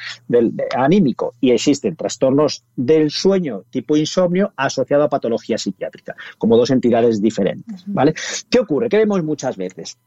[0.75, 1.33] anímico.
[1.41, 7.83] Y existen trastornos del sueño tipo insomnio asociado a patología psiquiátrica, como dos entidades diferentes.
[7.87, 8.13] ¿vale?
[8.49, 8.89] ¿Qué ocurre?
[8.89, 9.97] ¿Qué vemos muchas veces?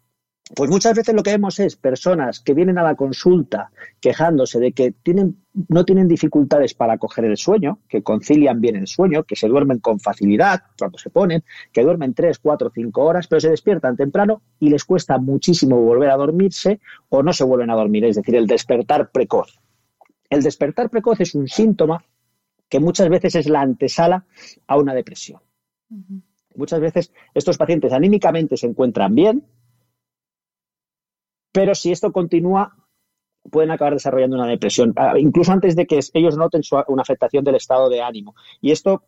[0.55, 4.73] Pues muchas veces lo que vemos es personas que vienen a la consulta quejándose de
[4.73, 5.37] que tienen,
[5.69, 9.79] no tienen dificultades para coger el sueño, que concilian bien el sueño, que se duermen
[9.79, 14.43] con facilidad cuando se ponen, que duermen 3, 4, 5 horas, pero se despiertan temprano
[14.59, 18.35] y les cuesta muchísimo volver a dormirse o no se vuelven a dormir, es decir,
[18.35, 19.61] el despertar precoz.
[20.29, 22.05] El despertar precoz es un síntoma
[22.69, 24.25] que muchas veces es la antesala
[24.67, 25.41] a una depresión.
[26.57, 29.45] Muchas veces estos pacientes anímicamente se encuentran bien,
[31.53, 32.77] pero si esto continúa,
[33.51, 37.57] pueden acabar desarrollando una depresión, ah, incluso antes de que ellos noten una afectación del
[37.57, 38.35] estado de ánimo.
[38.61, 39.05] Y esto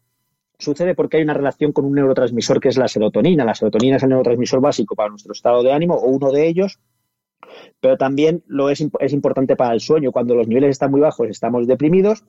[0.58, 3.44] sucede porque hay una relación con un neurotransmisor que es la serotonina.
[3.44, 6.78] La serotonina es el neurotransmisor básico para nuestro estado de ánimo o uno de ellos,
[7.80, 10.12] pero también lo es, es importante para el sueño.
[10.12, 12.24] Cuando los niveles están muy bajos estamos deprimidos,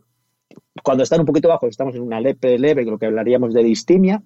[0.84, 4.24] cuando están un poquito bajos estamos en una leve, leve lo que hablaríamos de distimia,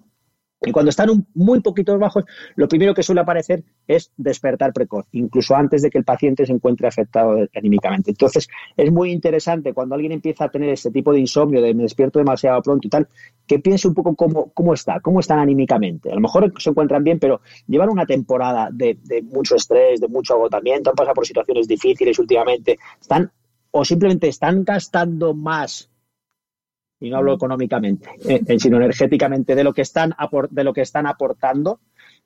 [0.60, 2.24] y cuando están un, muy poquitos bajos,
[2.56, 6.52] lo primero que suele aparecer es despertar precoz, incluso antes de que el paciente se
[6.52, 8.10] encuentre afectado anímicamente.
[8.10, 11.84] Entonces, es muy interesante cuando alguien empieza a tener este tipo de insomnio, de me
[11.84, 13.08] despierto demasiado pronto y tal,
[13.46, 16.10] que piense un poco cómo, cómo está, cómo están anímicamente.
[16.10, 20.08] A lo mejor se encuentran bien, pero llevan una temporada de, de mucho estrés, de
[20.08, 23.30] mucho agotamiento, han pasado por situaciones difíciles últimamente, están
[23.70, 25.90] o simplemente están gastando más
[27.00, 30.14] y no hablo económicamente, eh, eh, sino energéticamente, de lo que están,
[30.50, 31.80] de lo que están aportando,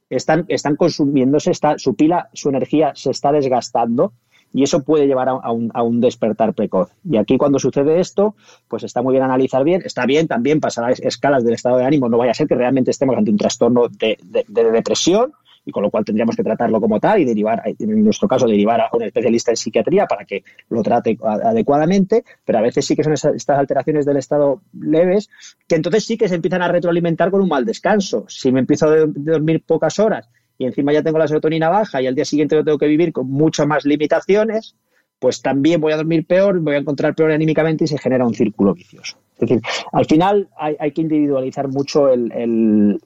[0.08, 4.12] están, están consumiéndose, está, su pila, su energía se está desgastando
[4.54, 6.92] y eso puede llevar a, un, a, un, despertar precoz.
[7.08, 8.36] Y aquí cuando sucede esto,
[8.68, 11.86] pues está muy bien analizar bien, está bien también pasar a escalas del estado de
[11.86, 15.32] ánimo, no vaya a ser que realmente estemos ante un trastorno de, de depresión
[15.64, 18.80] y con lo cual tendríamos que tratarlo como tal y derivar, en nuestro caso, derivar
[18.80, 23.04] a un especialista en psiquiatría para que lo trate adecuadamente, pero a veces sí que
[23.04, 25.30] son estas alteraciones del estado leves
[25.66, 28.24] que entonces sí que se empiezan a retroalimentar con un mal descanso.
[28.28, 32.06] Si me empiezo a dormir pocas horas y encima ya tengo la serotonina baja y
[32.06, 34.76] al día siguiente lo tengo que vivir con muchas más limitaciones,
[35.22, 38.34] pues también voy a dormir peor, voy a encontrar peor anímicamente y se genera un
[38.34, 39.18] círculo vicioso.
[39.36, 43.00] Es decir, al final hay, que individualizar mucho el,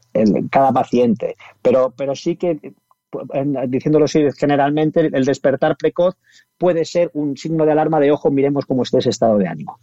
[0.51, 2.73] cada paciente, pero, pero sí que
[3.69, 6.17] diciéndolo así generalmente, el despertar precoz
[6.57, 9.79] puede ser un signo de alarma de ojo, miremos cómo está ese estado de ánimo.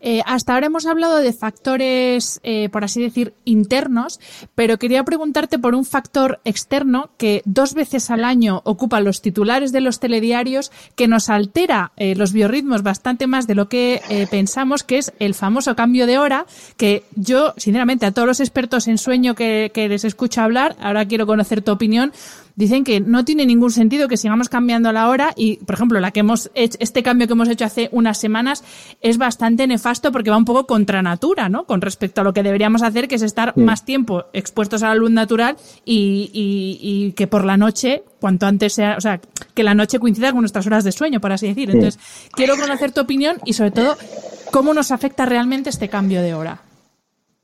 [0.00, 4.20] Eh, hasta ahora hemos hablado de factores, eh, por así decir, internos,
[4.54, 9.72] pero quería preguntarte por un factor externo que dos veces al año ocupa los titulares
[9.72, 14.82] de los telediarios, que nos altera eh, los biorritmos bastante más de lo que pensamos,
[14.82, 18.98] que es el famoso cambio de hora, que yo, sinceramente, a todos los expertos en
[18.98, 22.12] sueño que, que les escucho hablar, ahora quiero conocer tu opinión,
[22.56, 26.10] dicen que no tiene ningún sentido que sigamos cambiando la hora y, por ejemplo, la
[26.10, 28.64] que hemos hecho, este cambio que hemos hecho hace unas semanas
[29.02, 31.66] es bastante nefasto porque va un poco contra natura, ¿no?
[31.66, 34.94] Con respecto a lo que deberíamos hacer, que es estar más tiempo expuestos a la
[34.94, 39.20] luz natural y, y, que por la noche, cuanto antes sea, o sea,
[39.54, 41.70] que la noche coincida con nuestras horas de sueño, por así decir.
[41.70, 42.00] Entonces,
[42.32, 43.96] quiero conocer tu opinión y sobre todo,
[44.50, 46.65] cómo nos afecta realmente este cambio de hora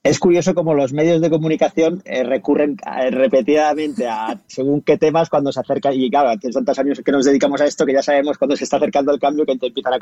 [0.03, 5.31] es curioso como los medios de comunicación eh, recurren eh, repetidamente a según qué temas
[5.31, 8.03] cuando se acerca, y claro, hace tantos años que nos dedicamos a esto que ya
[8.03, 9.93] sabemos cuando se está acercando el cambio que empiezan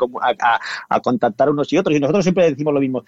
[0.89, 1.95] a, contactar unos y otros.
[1.95, 3.05] Y nosotros siempre decimos lo mismo.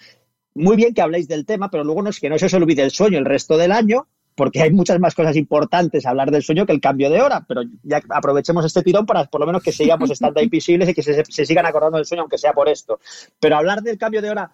[0.53, 2.83] Muy bien que habléis del tema, pero luego no, es que no se os olvide
[2.83, 6.43] el sueño el resto del año, porque hay muchas más cosas importantes a hablar del
[6.43, 9.63] sueño que el cambio de hora, pero ya aprovechemos este tirón para por lo menos
[9.63, 12.53] que sigamos estando ahí visibles y que se, se, sigan acordando del sueño, aunque sea
[12.53, 12.99] por esto.
[13.39, 14.51] Pero hablar del cambio de hora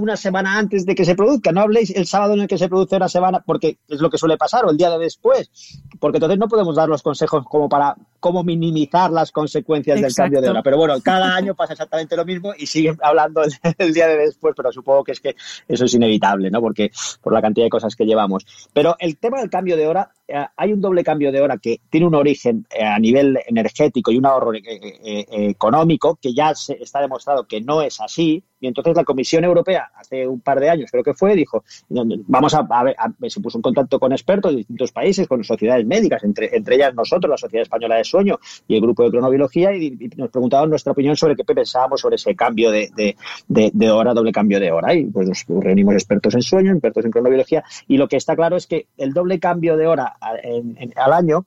[0.00, 2.68] una semana antes de que se produzca, no habléis el sábado en el que se
[2.68, 5.50] produce una semana, porque es lo que suele pasar, o el día de después,
[5.98, 10.40] porque entonces no podemos dar los consejos como para cómo minimizar las consecuencias del cambio
[10.40, 10.62] de hora.
[10.62, 13.42] Pero bueno, cada año pasa exactamente lo mismo y siguen hablando
[13.78, 15.34] el, día de después, pero supongo que es que
[15.66, 16.60] eso es inevitable, ¿no?
[16.60, 18.46] Porque por la cantidad de cosas que llevamos.
[18.72, 21.80] Pero el tema del cambio de hora, eh, hay un doble cambio de hora que
[21.90, 26.74] tiene un origen eh, a nivel energético y un ahorro eh, económico que ya se
[26.74, 30.68] está demostrado que no es así y entonces la Comisión Europea, hace un par de
[30.68, 32.94] años creo que fue, dijo, vamos a, ver,
[33.30, 36.94] se puso en contacto con expertos de distintos países, con sociedades médicas, entre, entre ellas
[36.94, 40.92] nosotros, la Sociedad Española de Sueño y el Grupo de Cronobiología, y, nos preguntaban nuestra
[40.92, 43.16] opinión sobre qué pensábamos sobre ese cambio de,
[43.48, 44.94] de, hora, doble cambio de hora.
[44.94, 48.56] Y pues nos reunimos expertos en sueño, expertos en cronobiología, y lo que está claro
[48.56, 51.46] es que el doble cambio de hora al año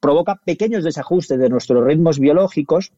[0.00, 2.92] provoca pequeños desajustes de nuestros ritmos biológicos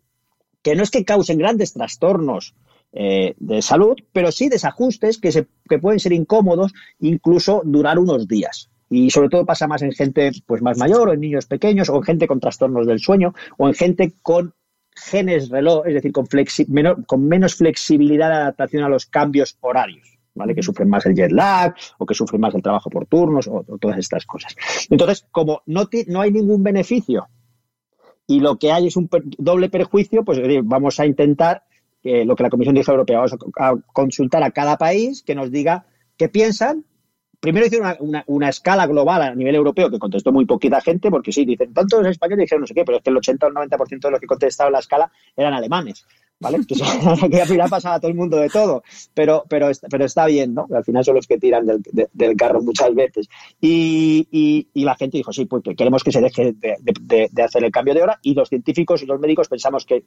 [0.63, 2.55] que no es que causen grandes trastornos
[2.93, 8.29] eh, de salud, pero sí desajustes que, se, que pueden ser incómodos, incluso durar unos
[8.29, 8.71] días.
[8.93, 11.97] Y sobre todo pasa más en gente pues más mayor o en niños pequeños o
[11.97, 14.55] en gente con trastornos del sueño o en gente con
[14.95, 20.09] genes reloj, es decir, con, menos flexibilidad de adaptación a los cambios horarios.
[20.35, 20.55] ¿Vale?
[20.55, 23.67] que sufren más el jet lag o que sufren más el trabajo por turnos o,
[23.79, 24.57] todas estas cosas.
[24.89, 27.29] Entonces, como no, no hay ningún beneficio
[28.27, 31.65] y lo que hay es un doble perjuicio, pues vamos a intentar
[32.03, 35.87] lo que la Comisión dijo Europea, vamos a, consultar a cada país que nos diga
[36.17, 36.85] qué piensan.
[37.43, 41.45] Primero hicieron una, escala global a nivel europeo que contestó muy poquita gente, porque sí,
[41.45, 44.01] dicen, tantos españoles dijeron no sé qué, pero es que el 80 o el 90%
[44.01, 46.07] de los que contestaban la escala eran alemanes.
[46.39, 46.61] ¿vale?
[47.31, 50.69] Que, al final pasa a todo el mundo de todo, pero, pero, está bien, ¿no?
[50.73, 53.29] Al final son los que tiran del, carro muchas veces.
[53.61, 58.03] Y, la gente dijo, sí, pues queremos que se deje de, hacer el cambio de
[58.03, 60.05] hora y los científicos y los médicos pensamos que,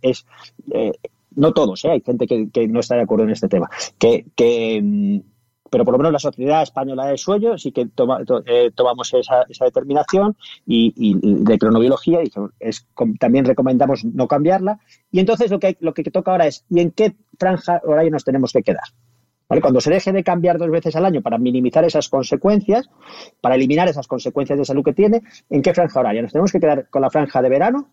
[0.00, 0.24] es...
[0.72, 0.92] Eh,
[1.36, 1.90] no todos, ¿eh?
[1.90, 5.18] hay gente que, no está de acuerdo en este tema, que, que, mm,
[5.70, 7.88] pero por lo menos la Sociedad Española de Sueño sí que
[8.46, 12.30] eh, tomamos esa, determinación y, de cronobiología y
[13.18, 14.78] también recomendamos no cambiarla.
[15.10, 18.24] Y entonces lo que, lo que toca ahora es, ¿y en qué franja horaria nos
[18.24, 18.84] tenemos que quedar?
[19.48, 19.62] ¿Vale?
[19.62, 22.88] Cuando se deje de cambiar dos veces al año para minimizar esas consecuencias,
[23.40, 26.22] para eliminar esas consecuencias de salud que tiene, ¿en qué franja horaria?
[26.22, 27.90] ¿Nos tenemos que quedar con la franja de verano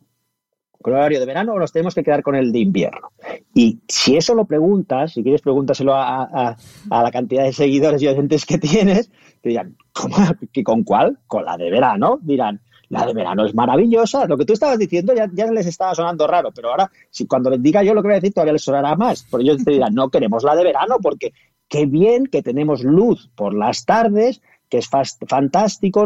[0.81, 3.11] con el horario de verano o nos tenemos que quedar con el de invierno.
[3.53, 6.55] Y si eso lo preguntas, si quieres pregúntaselo a,
[6.89, 9.11] la cantidad de seguidores y oyentes que tienes,
[9.41, 10.15] te dirán, ¿cómo?
[10.63, 11.19] ¿con cuál?
[11.27, 12.19] Con la de verano.
[12.21, 14.25] Dirán, la de verano es maravillosa.
[14.25, 17.61] Lo que tú estabas diciendo ya, les estaba sonando raro, pero ahora, si cuando les
[17.61, 19.23] diga yo lo que voy a decir, todavía les sonará más.
[19.23, 21.33] Por ellos te dirán, no queremos la de verano porque
[21.67, 24.89] qué bien que tenemos luz por las tardes, que es
[25.27, 26.05] fantástico,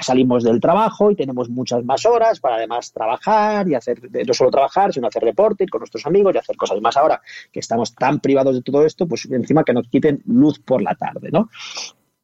[0.00, 4.50] salimos del trabajo y tenemos muchas más horas para además trabajar y hacer, no solo
[4.50, 7.20] trabajar, sino hacer reporte, ir con nuestros amigos y hacer cosas más ahora
[7.52, 10.94] que estamos tan privados de todo esto, pues encima que nos quiten luz por la
[10.94, 11.50] tarde, ¿no?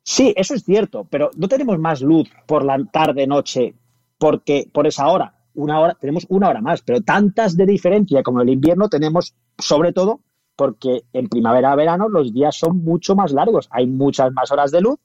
[0.05, 3.75] Sí, eso es cierto, pero no tenemos más luz por la tarde, noche,
[4.19, 8.41] porque por esa hora, una hora, tenemos una hora más, pero tantas de diferencia como
[8.41, 10.21] el invierno tenemos, sobre todo
[10.55, 14.81] porque en primavera, verano los días son mucho más largos, hay muchas más horas de
[14.81, 14.99] luz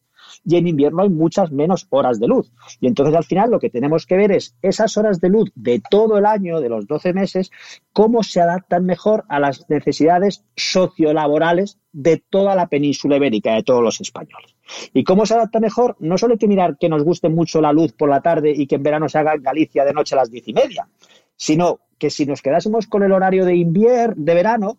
[0.45, 2.51] y en invierno hay muchas menos horas de luz.
[2.79, 5.81] Y entonces al final lo que tenemos que ver es esas horas de luz de
[5.89, 7.51] todo el año, de los 12 meses,
[7.93, 13.81] cómo se adaptan mejor a las necesidades sociolaborales de toda la península ibérica, de todos
[13.81, 14.55] los españoles.
[14.93, 15.95] ¿Y cómo se adapta mejor?
[15.99, 18.67] No solo hay que mirar que nos guste mucho la luz por la tarde y
[18.67, 20.87] que en verano se haga en Galicia de noche a las diez y media,
[21.35, 24.77] sino que si nos quedásemos con el horario de invierno, de verano,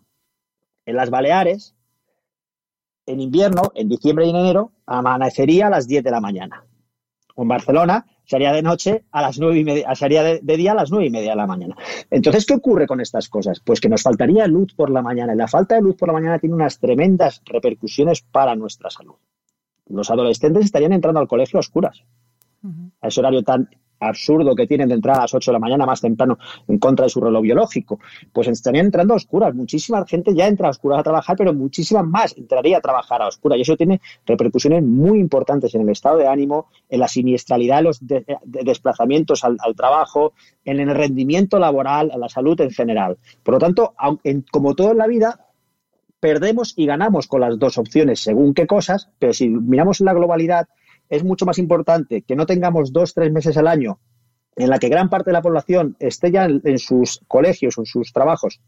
[0.85, 1.75] en las Baleares,
[3.09, 6.63] en invierno, en diciembre y en enero, amanecería a las 10 de la mañana.
[7.35, 10.75] O en Barcelona sería de noche a las nueve y media, sería de, día a
[10.75, 11.75] las nueve y media de la mañana.
[12.11, 13.59] Entonces, ¿qué ocurre con estas cosas?
[13.59, 15.33] Pues que nos faltaría luz por la mañana.
[15.33, 19.15] Y la falta de luz por la mañana tiene unas tremendas repercusiones para nuestra salud.
[19.87, 22.03] Los adolescentes estarían entrando al colegio a oscuras.
[23.01, 25.85] A ese horario tan absurdo que tienen de entrar a las 8 de la mañana
[25.85, 26.37] más temprano
[26.67, 27.99] en contra de su reloj biológico,
[28.31, 29.53] pues estarían entrando a oscuras.
[29.53, 33.27] Muchísima gente ya entra a oscuras a trabajar, pero muchísima más entraría a trabajar a
[33.27, 33.57] oscuras.
[33.57, 37.83] Y eso tiene repercusiones muy importantes en el estado de ánimo, en la siniestralidad de
[37.83, 37.99] los
[38.43, 40.33] desplazamientos al, trabajo,
[40.65, 43.17] en el rendimiento laboral, en la salud en general.
[43.43, 43.93] Por lo tanto,
[44.51, 45.45] como todo en la vida,
[46.19, 50.13] perdemos y ganamos con las dos opciones según qué cosas, pero si miramos en la
[50.13, 50.67] globalidad,
[51.09, 53.99] es mucho más importante que no tengamos dos, tres meses al año
[54.55, 57.85] en la que gran parte de la población esté ya en, sus colegios o en
[57.85, 58.59] sus trabajos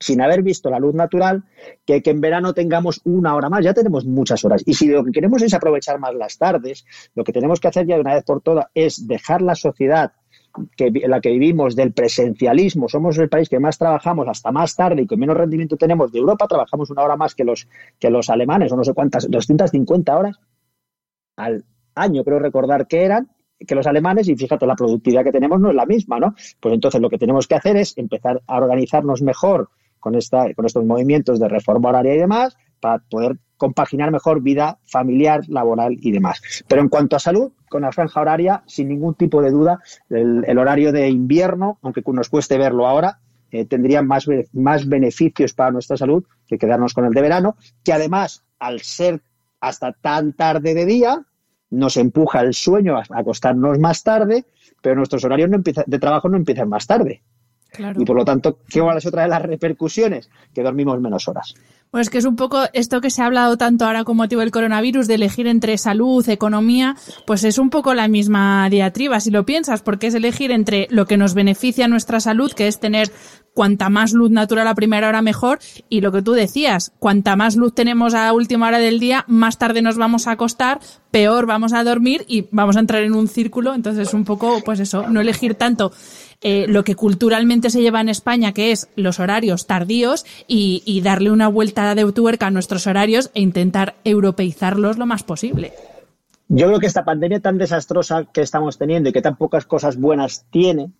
[0.00, 1.44] sin haber visto la luz natural,
[1.86, 3.64] que, en verano tengamos una hora más.
[3.64, 4.62] Ya tenemos muchas horas.
[4.66, 6.84] Y si lo que queremos es aprovechar más las tardes,
[7.14, 10.12] lo que tenemos que hacer ya de una vez por todas es dejar la sociedad
[10.76, 14.74] que, en la que vivimos del presencialismo, somos el país que más trabajamos hasta más
[14.74, 17.66] tarde y que menos rendimiento tenemos de Europa, trabajamos una hora más que los,
[17.98, 20.38] que los alemanes, o no sé cuántas, 250 horas
[21.36, 21.64] al,
[21.94, 23.28] año, creo recordar que eran,
[23.66, 26.34] que los alemanes, y fíjate, la productividad que tenemos no es la misma, ¿no?
[26.60, 29.70] Pues entonces lo que tenemos que hacer es empezar a organizarnos mejor
[30.00, 34.78] con, esta, con estos movimientos de reforma horaria y demás, para poder compaginar mejor vida
[34.84, 36.42] familiar, laboral y demás.
[36.68, 39.80] Pero en cuanto a salud, con la franja horaria, sin ningún tipo de duda,
[40.10, 43.20] el, horario de invierno, aunque nos cueste verlo ahora,
[43.50, 47.92] eh, tendría más, más beneficios para nuestra salud que quedarnos con el de verano, que
[47.92, 49.22] además, al ser
[49.60, 51.24] hasta tan tarde de día,
[51.70, 54.46] nos empuja el sueño a acostarnos más tarde,
[54.80, 57.22] pero nuestros horarios de trabajo no empiezan más tarde.
[57.96, 60.30] Y por lo tanto, ¿qué es otra de las repercusiones?
[60.52, 61.54] Que dormimos menos horas.
[61.94, 64.50] Pues que es un poco esto que se ha hablado tanto ahora con motivo del
[64.50, 69.46] coronavirus, de elegir entre salud, economía, pues es un poco la misma diatriba, si lo
[69.46, 73.12] piensas, porque es elegir entre lo que nos beneficia nuestra salud, que es tener
[73.52, 77.54] cuanta más luz natural a primera hora mejor, y lo que tú decías, cuanta más
[77.54, 80.80] luz tenemos a última hora del día, más tarde nos vamos a acostar,
[81.12, 84.62] peor vamos a dormir y vamos a entrar en un círculo, entonces es un poco,
[84.64, 85.92] pues eso, no elegir tanto
[86.46, 91.30] eh, lo que culturalmente se lleva en España, que es los horarios tardíos, y, darle
[91.30, 95.72] una vuelta de tuerca a nuestros horarios e intentar europeizarlos lo más posible.
[96.48, 99.96] Yo creo que esta pandemia tan desastrosa que estamos teniendo y que tan pocas cosas
[99.96, 100.92] buenas tiene,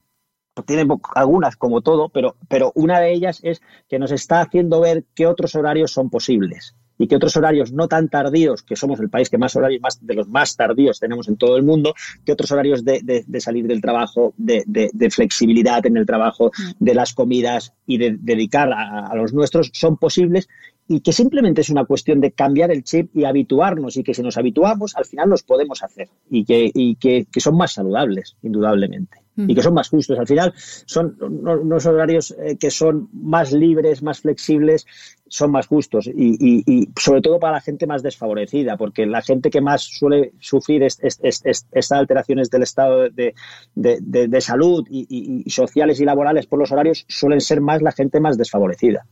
[0.66, 5.04] tiene algunas como todo, pero, pero una de ellas es que nos está haciendo ver
[5.14, 6.74] qué otros horarios son posibles.
[6.98, 10.04] Y que otros horarios no tan tardíos, que somos el país que más horarios más,
[10.04, 13.80] de los más tardíos tenemos en todo el mundo, que otros horarios de, salir del
[13.80, 14.64] trabajo, de,
[15.10, 20.48] flexibilidad en el trabajo, de las comidas y de dedicar a los nuestros son posibles
[20.88, 24.22] y que simplemente es una cuestión de cambiar el chip y habituarnos y que si
[24.22, 29.18] nos habituamos al final los podemos hacer y que, y que, son más saludables, indudablemente.
[29.36, 30.18] Y que son más justos.
[30.18, 30.52] Al final
[30.86, 34.86] son unos horarios eh, que son más libres, más flexibles,
[35.28, 39.50] son más justos y, y, sobre todo para la gente más desfavorecida, porque la gente
[39.50, 43.34] que más suele sufrir estas alteraciones del estado de,
[43.74, 48.20] de, de salud y, sociales y laborales por los horarios suelen ser más la gente
[48.20, 49.06] más desfavorecida.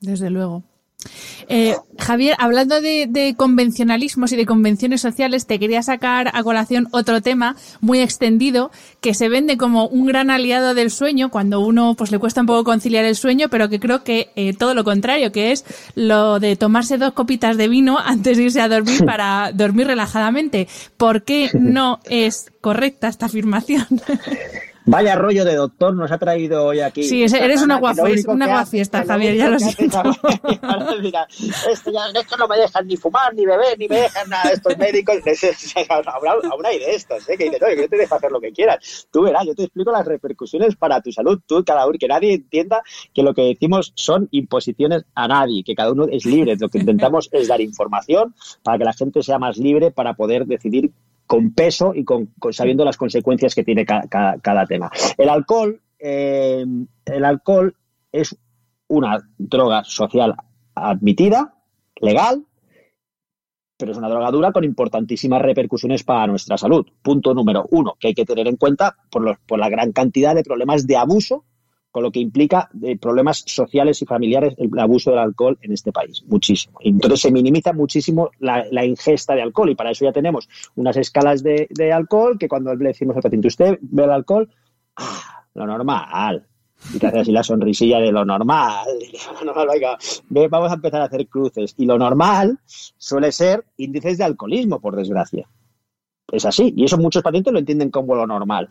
[0.00, 0.64] Desde luego.
[1.48, 7.20] Eh, Javier, hablando de, convencionalismos y de convenciones sociales, te quería sacar a colación otro
[7.20, 8.70] tema muy extendido
[9.00, 12.46] que se vende como un gran aliado del sueño cuando uno pues le cuesta un
[12.46, 15.64] poco conciliar el sueño, pero que creo que eh, todo lo contrario, que es
[15.94, 20.68] lo de tomarse dos copitas de vino antes de irse a dormir para dormir relajadamente.
[20.96, 23.86] ¿Por qué no es correcta esta afirmación?
[24.84, 27.04] Vaya rollo de doctor nos ha traído hoy aquí.
[27.04, 30.02] Sí, eres una guafiesta, Javier, ya lo siento.
[31.02, 31.26] Mira,
[31.70, 34.50] esto, ya, esto no me dejan ni fumar, ni beber, ni me dejan nada.
[34.50, 35.16] Estos médicos,
[36.50, 37.36] aún hay de estos, ¿eh?
[37.36, 39.06] que dices, oye, que yo te dejo hacer lo que quieras.
[39.10, 42.34] Tú verás, yo te explico las repercusiones para tu salud, tú, cada uno, que nadie
[42.34, 42.82] entienda
[43.14, 46.56] que lo que decimos son imposiciones a nadie, que cada uno es libre.
[46.58, 50.46] Lo que intentamos es dar información para que la gente sea más libre para poder
[50.46, 50.92] decidir
[51.26, 54.90] con peso y con, sabiendo las consecuencias que tiene cada tema.
[55.16, 56.64] El alcohol, eh,
[57.06, 57.74] el alcohol
[58.10, 58.36] es
[58.88, 60.34] una droga social
[60.74, 61.54] admitida,
[62.00, 62.44] legal,
[63.76, 66.86] pero es una droga dura con importantísimas repercusiones para nuestra salud.
[67.02, 70.44] Punto número uno, que hay que tener en cuenta por, por la gran cantidad de
[70.44, 71.44] problemas de abuso
[71.92, 75.92] con lo que implica de problemas sociales y familiares el abuso del alcohol en este
[75.92, 76.78] país, muchísimo.
[76.80, 81.42] Entonces se minimiza muchísimo la, ingesta de alcohol y para eso ya tenemos unas escalas
[81.42, 84.48] de, alcohol que cuando le decimos al paciente, usted ve el alcohol,
[84.96, 86.46] ah, lo normal,
[86.94, 88.86] y te hace así la sonrisilla de lo normal.
[90.50, 91.74] vamos a empezar a hacer cruces.
[91.76, 95.48] Y lo normal suele ser índices de alcoholismo, por desgracia.
[96.30, 96.72] Es así.
[96.74, 98.68] Y eso muchos pacientes lo entienden como lo normal.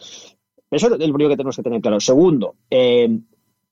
[0.72, 1.99] Eso es lo único que tenemos que tener claro.
[1.99, 3.09] Segundo, eh,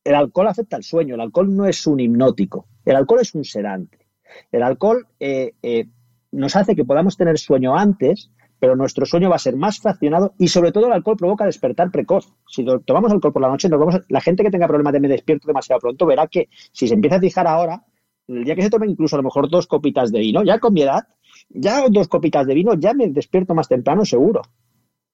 [0.04, 1.16] el alcohol afecta al sueño.
[1.16, 2.68] El alcohol no es un hipnótico.
[2.84, 4.06] El alcohol es un sedante.
[4.52, 5.88] El alcohol eh, eh,
[6.32, 10.34] nos hace que podamos tener sueño antes, pero nuestro sueño va a ser más fraccionado
[10.38, 12.34] y sobre todo el alcohol provoca despertar precoz.
[12.48, 15.48] Si tomamos alcohol por la noche, vamos la gente que tenga problemas de me despierto
[15.48, 17.84] demasiado pronto verá que si se empieza a fijar ahora,
[18.28, 20.74] el día que se tome incluso a lo mejor dos copitas de vino, ya con
[20.74, 21.08] mi edad,
[21.50, 24.42] ya dos copitas de vino, ya me despierto más temprano seguro.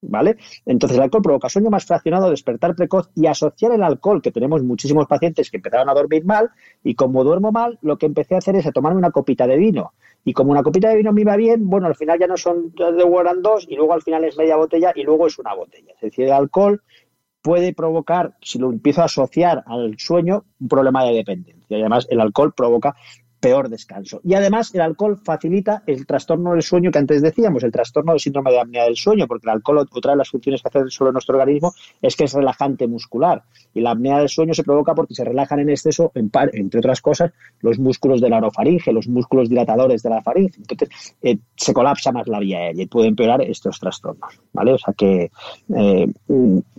[0.08, 0.38] ¿Vale?
[0.66, 4.64] Entonces el alcohol provoca sueño más fraccionado, despertar precoz y asociar el alcohol, que tenemos
[4.64, 6.50] muchísimos pacientes que empezaron a dormir mal
[6.84, 9.58] y como duermo mal, lo que empecé a hacer es a tomarme una copita de
[9.58, 9.94] vino.
[10.24, 12.74] Y como una copita de vino me iba bien, bueno, al final ya no son
[12.74, 15.94] de eran dos y luego al final es media botella y luego es una botella.
[15.94, 16.82] Es decir, el alcohol
[17.46, 21.78] puede provocar, si lo empiezo a asociar al sueño, un problema de dependencia.
[21.78, 22.96] Además el alcohol provoca
[23.46, 24.22] peor descanso.
[24.24, 28.20] Y además el alcohol facilita el trastorno del sueño que antes decíamos, el trastorno del
[28.20, 31.12] síndrome de apnea del sueño, porque el alcohol, otra de las funciones que hace sobre
[31.12, 31.72] nuestro organismo
[32.02, 33.44] es que es relajante muscular.
[33.76, 37.34] Y la apnea del sueño se provoca porque se relajan en exceso, entre otras cosas,
[37.62, 40.58] los músculos de la orofaringe, los músculos dilatadores de la faringe.
[40.58, 44.40] Entonces eh, se colapsa más la vía aérea y puede empeorar estos trastornos.
[44.54, 44.74] ¿vale?
[44.74, 45.30] O sea que
[45.76, 46.08] eh,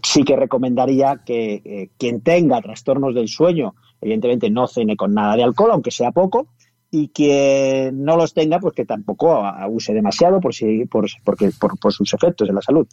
[0.02, 5.36] sí que recomendaría que eh, quien tenga trastornos del sueño, evidentemente no cene con nada
[5.36, 6.48] de alcohol, aunque sea poco,
[6.90, 11.92] y que no los tenga, pues que tampoco abuse demasiado por, si, por, porque, por,
[11.92, 12.86] sus efectos en la salud.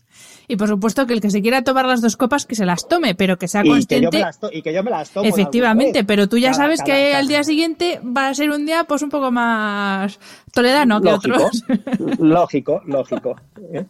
[0.47, 2.87] Y por supuesto que el que se quiera tomar las dos copas, que se las
[2.87, 4.17] tome, pero que sea consciente.
[4.51, 5.27] Y que yo me las, tomo.
[5.27, 9.01] Efectivamente, pero tú ya sabes que al día siguiente va a ser un día pues
[9.03, 10.19] un poco más
[10.51, 11.63] toledano que otros.
[12.19, 13.35] lógico, lógico.
[13.73, 13.85] ¿eh?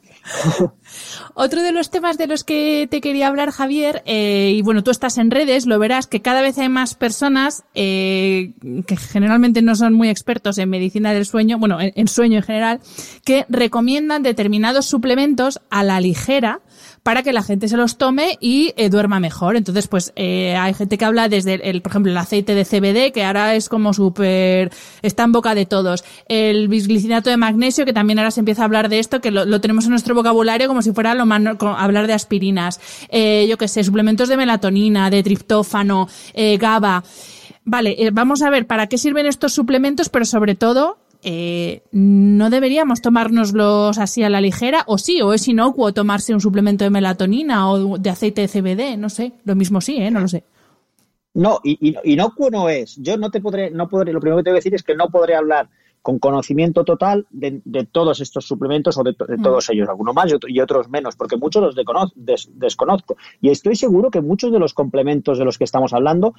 [1.33, 4.91] Otro de los temas de los que te quería hablar, Javier, eh, y bueno, tú
[4.91, 8.53] estás en redes, lo verás que cada vez hay más personas eh,
[8.87, 12.79] que generalmente no son muy expertos en medicina del sueño, bueno, en, sueño en general,
[13.23, 16.61] que recomiendan determinados suplementos a la ligera
[17.03, 19.57] para que la gente se los tome y eh, duerma mejor.
[19.57, 23.11] Entonces, pues eh, hay gente que habla desde, el, por ejemplo, el aceite de CBD,
[23.13, 24.71] que ahora es como súper,
[25.01, 26.03] está en boca de todos.
[26.27, 29.59] El bisglicinato de magnesio, que también ahora se empieza a hablar de esto, que lo,
[29.59, 32.79] tenemos en nuestro vocabulario como si fuera lo más, hablar de aspirinas.
[33.09, 37.03] Eh, yo qué sé, suplementos de melatonina, de triptófano, eh, GABA.
[37.65, 42.49] Vale, eh, vamos a ver para qué sirven estos suplementos, pero sobre todo, eh, ¿no
[42.49, 44.83] deberíamos tomárnoslos así a la ligera?
[44.87, 45.21] ¿O sí?
[45.21, 48.97] ¿O es inocuo tomarse un suplemento de melatonina o de aceite de CBD?
[48.97, 50.11] No sé, lo mismo sí, ¿eh?
[50.11, 50.43] No lo sé.
[51.35, 52.97] No, inocuo no es.
[52.97, 54.95] Yo no te podré, no podré, lo primero que te voy a decir es que
[54.95, 55.69] no podré hablar
[56.03, 59.41] con conocimiento total de, todos estos suplementos o de, mm.
[59.41, 63.15] todos ellos, algunos más y, otros menos, porque muchos los desconozco.
[63.39, 66.33] Y estoy seguro que muchos de los complementos de los que estamos hablando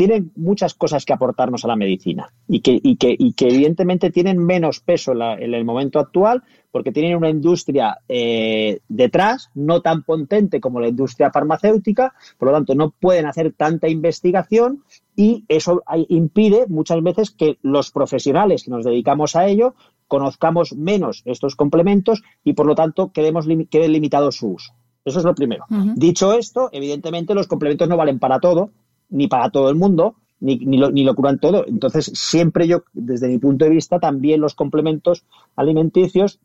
[0.00, 4.10] tienen muchas cosas que aportarnos a la medicina y que, y que, y que evidentemente
[4.10, 10.02] tienen menos peso en, el momento actual porque tienen una industria eh, detrás no tan
[10.02, 14.84] potente como la industria farmacéutica, por lo tanto no pueden hacer tanta investigación
[15.16, 19.74] y eso impide muchas veces que los profesionales que nos dedicamos a ello
[20.08, 24.72] conozcamos menos estos complementos y por lo tanto quedemos, quede limitado su uso.
[25.04, 25.66] Eso es lo primero.
[25.94, 28.70] Dicho esto, evidentemente los complementos no valen para todo
[29.10, 31.64] ni para todo el mundo, ni, ni, lo, ni lo curan todo.
[31.66, 35.24] Entonces, siempre yo, desde mi punto de vista, también los complementos
[35.56, 36.40] alimenticios,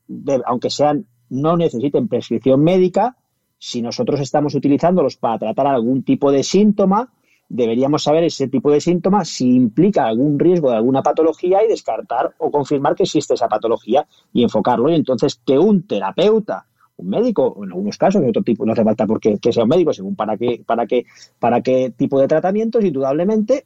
[0.45, 3.15] aunque sean no necesiten prescripción médica,
[3.57, 7.11] si nosotros estamos utilizándolos para tratar algún tipo de síntoma,
[7.49, 12.35] deberíamos saber ese tipo de síntoma si implica algún riesgo de alguna patología y descartar
[12.37, 14.89] o confirmar que existe esa patología y enfocarlo.
[14.89, 16.65] Y entonces que un terapeuta
[16.97, 19.69] un médico, en algunos casos, en otro tipo, no hace falta porque que sea un
[19.69, 21.05] médico, según para qué, para qué,
[21.39, 23.65] para qué tipo de tratamientos, indudablemente,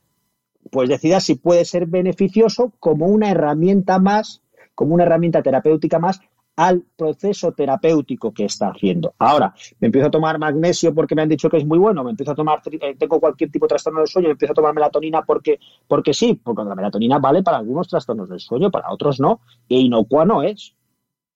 [0.71, 4.41] pues decida si puede ser beneficioso como una herramienta más,
[4.75, 6.19] como una herramienta terapéutica más
[6.55, 9.13] al proceso terapéutico que está haciendo.
[9.17, 12.09] Ahora, me empiezo a tomar magnesio porque me han dicho que es muy bueno, me
[12.09, 14.73] empiezo a tomar, eh, tengo cualquier tipo de trastorno del sueño, me empiezo a tomar
[14.73, 15.57] melatonina porque,
[15.87, 19.79] porque sí, porque la melatonina vale para algunos trastornos del sueño, para otros no, e
[19.79, 20.75] inocua no es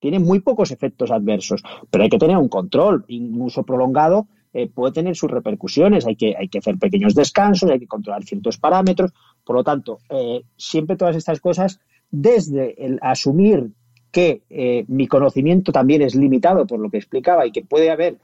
[0.04, 3.06] tiene muy pocos efectos adversos, pero hay que tener un control.
[3.08, 7.72] Un uso prolongado eh, puede tener sus repercusiones, hay que, hay que hacer pequeños descansos,
[7.72, 9.14] hay que controlar ciertos parámetros.
[9.46, 11.80] Por lo tanto, eh, siempre todas estas cosas,
[12.12, 13.72] desde el asumir
[14.12, 18.18] que eh, mi conocimiento también es limitado por lo que explicaba y que puede haber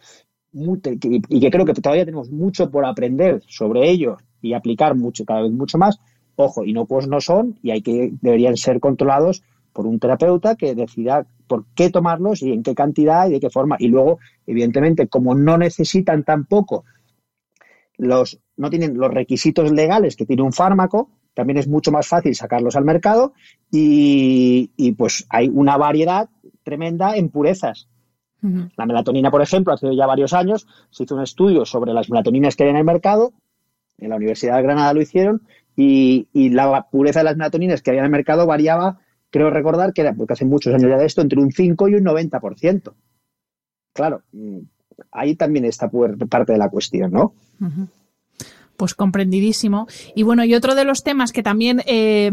[0.52, 5.44] y que creo que todavía tenemos mucho por aprender sobre ello y aplicar mucho cada
[5.44, 6.00] vez mucho más
[6.36, 9.44] ojo inocuos no son y hay que deberían ser controlados
[9.80, 13.50] por un terapeuta que decida por qué tomarlos y en qué cantidad y de qué
[13.50, 13.78] forma.
[13.80, 16.84] Y luego, evidentemente, como no necesitan tampoco
[17.98, 22.36] los, no tienen los requisitos legales que tiene un fármaco, también es mucho más fácil
[22.36, 23.32] sacarlos al mercado
[23.72, 26.28] y, pues hay una variedad
[26.64, 27.88] tremenda en purezas.
[28.76, 32.58] La melatonina, por ejemplo, hace ya varios años se hizo un estudio sobre las melatoninas
[32.58, 33.32] que hay en el mercado,
[33.98, 35.42] en la Universidad de Granada lo hicieron,
[35.78, 39.00] y, y la pureza de las melatoninas que había en el mercado variaba
[39.30, 41.96] creo recordar que era, porque hace muchos años ya de esto, entre un 5 y
[41.96, 42.94] un 90%.
[43.94, 44.60] Claro, mm,
[45.12, 45.90] ahí también está
[46.30, 47.34] parte de la cuestión, ¿no?
[48.80, 49.90] Pues comprendidísimo.
[50.16, 52.32] Y bueno, y otro de los temas que también eh,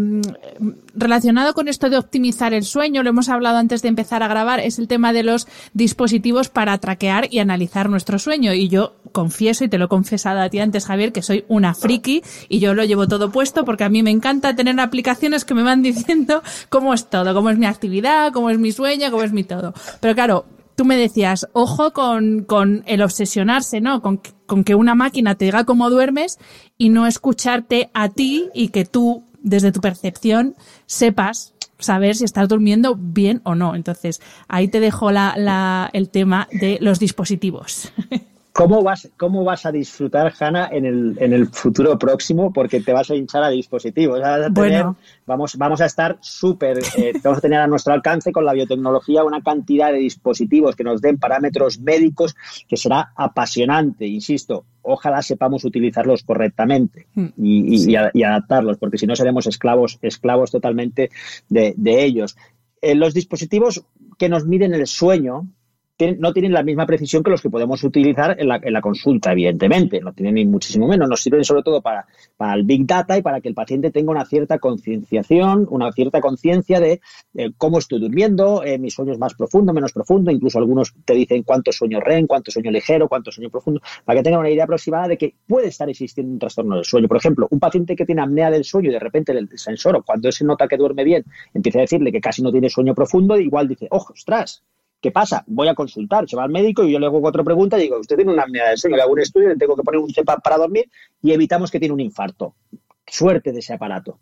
[0.94, 4.60] relacionado con esto de optimizar el sueño, lo hemos hablado antes de empezar a grabar,
[4.60, 8.54] es el tema de los dispositivos para traquear y analizar nuestro sueño.
[8.54, 11.74] Y yo confieso, y te lo he confesado a ti antes, Javier, que soy una
[11.74, 15.54] friki y yo lo llevo todo puesto porque a mí me encanta tener aplicaciones que
[15.54, 19.24] me van diciendo cómo es todo, cómo es mi actividad, cómo es mi sueño, cómo
[19.24, 19.74] es mi todo.
[19.98, 24.00] Pero claro, tú me decías, ojo con, con el obsesionarse, ¿no?
[24.00, 26.38] Con, con que una máquina te diga cómo duermes
[26.78, 30.54] y no escucharte a ti y que tú, desde tu percepción,
[30.86, 33.74] sepas saber si estás durmiendo bien o no.
[33.74, 37.92] Entonces, ahí te dejo la, la, el tema de los dispositivos.
[38.56, 42.54] ¿Cómo vas, ¿Cómo vas a disfrutar, Hanna, en el, en el futuro próximo?
[42.54, 44.18] Porque te vas a hinchar a dispositivos.
[45.26, 49.24] vamos, vamos a estar súper, eh, vamos a tener a nuestro alcance con la biotecnología
[49.24, 52.34] una cantidad de dispositivos que nos den parámetros médicos
[52.66, 54.64] que será apasionante, insisto.
[54.80, 57.26] Ojalá sepamos utilizarlos correctamente mm.
[57.36, 61.10] y, y, adaptarlos, porque si no seremos esclavos, esclavos totalmente
[61.50, 62.38] de, de ellos.
[62.80, 63.84] Eh, los dispositivos
[64.16, 65.46] que nos miden el sueño,
[66.18, 69.32] no tienen la misma precisión que los que podemos utilizar en la, en la consulta,
[69.32, 70.00] evidentemente.
[70.00, 71.08] No tienen ni muchísimo menos.
[71.08, 72.06] Nos sirven sobre todo para,
[72.54, 76.80] el Big Data y para que el paciente tenga una cierta concienciación, una cierta conciencia
[76.80, 77.00] de
[77.56, 80.30] cómo estoy durmiendo, eh, mi sueño es más profundo, menos profundo.
[80.30, 84.24] Incluso algunos te dicen cuánto sueño REM, cuánto sueño ligero, cuánto sueño profundo, para que
[84.24, 87.08] tenga una idea aproximada de que puede estar existiendo un trastorno del sueño.
[87.08, 90.30] Por ejemplo, un paciente que tiene apnea del sueño y de repente el sensor, cuando
[90.30, 91.24] se nota que duerme bien,
[91.54, 94.62] empieza a decirle que casi no tiene sueño profundo, igual dice, ojo, ostras,
[95.06, 95.44] ¿Qué pasa?
[95.46, 98.00] Voy a consultar, se va al médico y yo le hago cuatro preguntas y digo,
[98.00, 100.12] usted tiene una apnea del sueño, le hago un estudio, le tengo que poner un
[100.12, 100.90] CEPAP para dormir
[101.22, 102.56] y evitamos que tiene un infarto.
[103.06, 104.18] Suerte de ese aparato.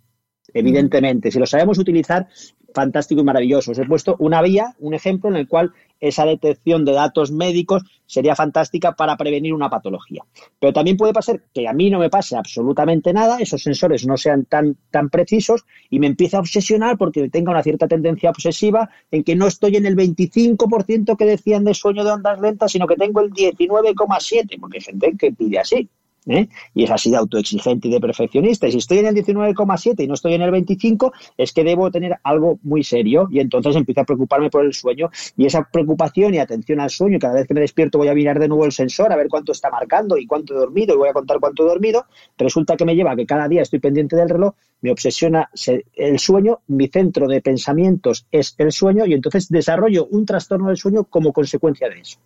[0.52, 2.28] Evidentemente, si lo sabemos utilizar,
[2.74, 3.70] fantástico y maravilloso.
[3.70, 7.82] Os he puesto una vía, un ejemplo en el cual esa detección de datos médicos
[8.06, 10.22] sería fantástica para prevenir una patología.
[10.60, 14.16] Pero también puede pasar que a mí no me pase absolutamente nada, esos sensores no
[14.16, 18.90] sean tan, tan precisos y me empiece a obsesionar porque tenga una cierta tendencia obsesiva
[19.10, 22.86] en que no estoy en el 25% que decían de sueño de ondas lentas, sino
[22.86, 25.88] que tengo el 19,7%, porque hay gente que pide así.
[26.26, 26.48] ¿Eh?
[26.74, 28.66] y es así de autoexigente y de perfeccionista.
[28.66, 31.90] Y si estoy en el 19,7 y no estoy en el 25, es que debo
[31.90, 36.34] tener algo muy serio y entonces empiezo a preocuparme por el sueño y esa preocupación
[36.34, 38.72] y atención al sueño, cada vez que me despierto voy a mirar de nuevo el
[38.72, 41.64] sensor a ver cuánto está marcando y cuánto he dormido y voy a contar cuánto
[41.64, 42.06] he dormido,
[42.38, 45.50] resulta que me lleva que cada día estoy pendiente del reloj, me obsesiona
[45.94, 50.76] el sueño, mi centro de pensamientos es el sueño y entonces desarrollo un trastorno del
[50.76, 52.18] sueño como consecuencia de eso.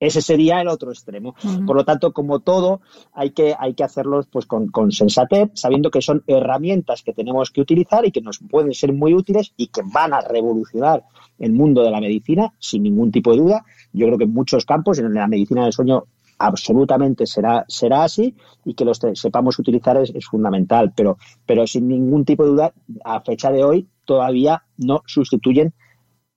[0.00, 1.34] Ese sería el otro extremo.
[1.66, 2.80] Por lo tanto, como todo,
[3.12, 7.50] hay que, hay que hacerlo pues, con, con, sensatez, sabiendo que son herramientas que tenemos
[7.50, 11.02] que utilizar y que nos pueden ser muy útiles y que van a revolucionar
[11.38, 13.64] el mundo de la medicina, sin ningún tipo de duda.
[13.92, 16.04] Yo creo que en muchos campos, en la medicina del sueño,
[16.38, 21.88] absolutamente será, será así y que los sepamos utilizar es, es fundamental, pero, pero sin
[21.88, 22.72] ningún tipo de duda,
[23.04, 25.74] a fecha de hoy, todavía no sustituyen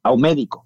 [0.01, 0.66] a un médico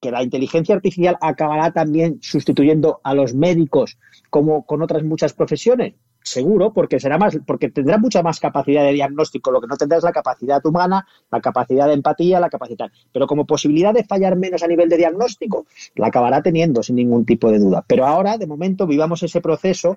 [0.00, 3.98] que la inteligencia artificial acabará también sustituyendo a los médicos
[4.30, 5.94] como con otras muchas profesiones.
[6.22, 9.50] Seguro, porque será más, porque tendrá mucha más capacidad de diagnóstico.
[9.50, 12.90] Lo que no tendrá es la capacidad humana, la capacidad de empatía, la capacidad.
[13.10, 17.24] Pero como posibilidad de fallar menos a nivel de diagnóstico, la acabará teniendo sin ningún
[17.24, 17.84] tipo de duda.
[17.86, 19.96] Pero ahora, de momento, vivamos ese proceso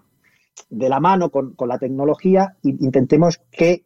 [0.70, 3.84] de la mano con, con la tecnología e intentemos que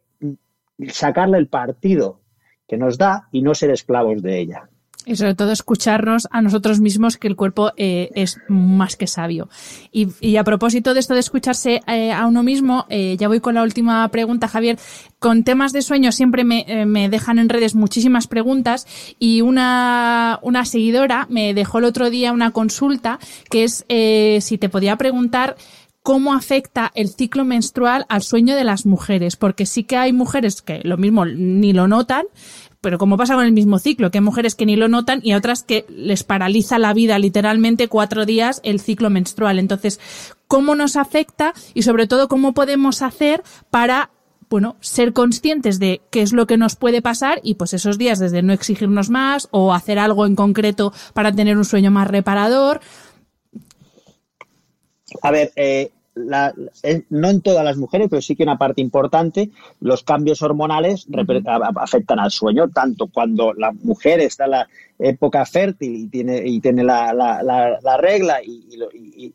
[0.88, 2.20] sacarle el partido
[2.68, 4.68] que nos da y no ser esclavos de ella.
[5.06, 9.48] Y sobre todo escucharnos a nosotros mismos, que el cuerpo eh, es más que sabio.
[9.90, 13.54] Y, a propósito de esto de escucharse eh, a uno mismo, eh, ya voy con
[13.54, 14.78] la última pregunta, Javier.
[15.18, 18.86] Con temas de sueño siempre me, me dejan en redes muchísimas preguntas
[19.18, 23.18] y una, una seguidora me dejó el otro día una consulta
[23.50, 23.84] que es
[24.44, 25.56] si te podía preguntar
[26.08, 30.62] cómo afecta el ciclo menstrual al sueño de las mujeres, porque sí que hay mujeres
[30.62, 32.24] que lo mismo ni lo notan,
[32.80, 35.34] pero como pasa con el mismo ciclo, que hay mujeres que ni lo notan y
[35.34, 39.58] otras que les paraliza la vida literalmente cuatro días el ciclo menstrual.
[39.58, 40.00] Entonces,
[40.46, 44.10] ¿cómo nos afecta y sobre todo cómo podemos hacer para
[44.50, 48.18] bueno, ser conscientes de qué es lo que nos puede pasar y pues esos días
[48.18, 52.80] desde no exigirnos más o hacer algo en concreto para tener un sueño más reparador.
[55.22, 55.90] A ver, eh,
[57.10, 59.50] no en todas las mujeres, pero sí que una parte importante,
[59.80, 61.06] los cambios hormonales
[61.76, 66.60] afectan al sueño, tanto cuando la mujer está en la época fértil y tiene, y
[66.60, 68.68] tiene la, la, regla y,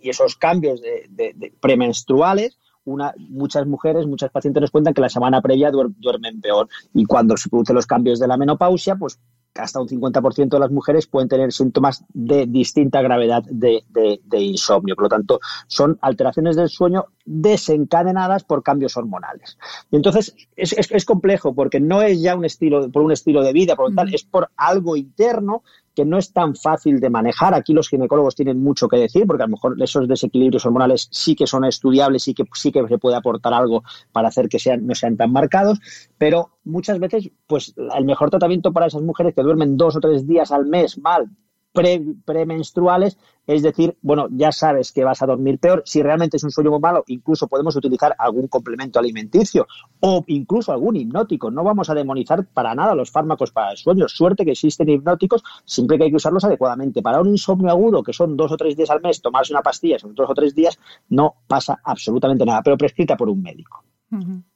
[0.01, 5.71] esos cambios de, premenstruales, una, muchas mujeres, muchas pacientes nos cuentan que la semana previa
[5.71, 6.67] duermen peor.
[6.93, 9.19] Y cuando se producen los cambios de la menopausia, pues
[9.55, 13.83] hasta un 50% de las mujeres pueden tener síntomas de distinta gravedad de,
[14.31, 14.95] insomnio.
[14.95, 19.57] Por lo tanto, son alteraciones del sueño desencadenadas por cambios hormonales.
[19.91, 23.75] Y entonces es, complejo porque no es ya un estilo, por un estilo de vida,
[23.75, 24.13] por lo mm.
[24.13, 25.63] es por algo interno
[25.95, 27.53] que no es tan fácil de manejar.
[27.53, 31.35] Aquí los ginecólogos tienen mucho que decir, porque a lo mejor esos desequilibrios hormonales sí
[31.35, 34.85] que son estudiables, sí que, sí que se puede aportar algo para hacer que sean,
[34.85, 35.79] no sean tan marcados,
[36.17, 40.27] pero muchas veces, pues el mejor tratamiento para esas mujeres que duermen dos o tres
[40.27, 41.29] días al mes mal,
[41.73, 45.83] premenstruales, es decir, bueno, ya sabes que vas a dormir peor.
[45.85, 49.67] Si realmente es un sueño muy malo, incluso podemos utilizar algún complemento alimenticio
[49.99, 51.51] o incluso algún hipnótico.
[51.51, 54.07] No vamos a demonizar para nada los fármacos para el sueño.
[54.07, 57.01] Suerte que existen hipnóticos, siempre que hay que usarlos adecuadamente.
[57.01, 59.99] Para un insomnio agudo, que son dos o tres días al mes, tomarse una pastilla,
[59.99, 63.83] son dos o tres días, no pasa absolutamente nada, pero prescrita por un médico.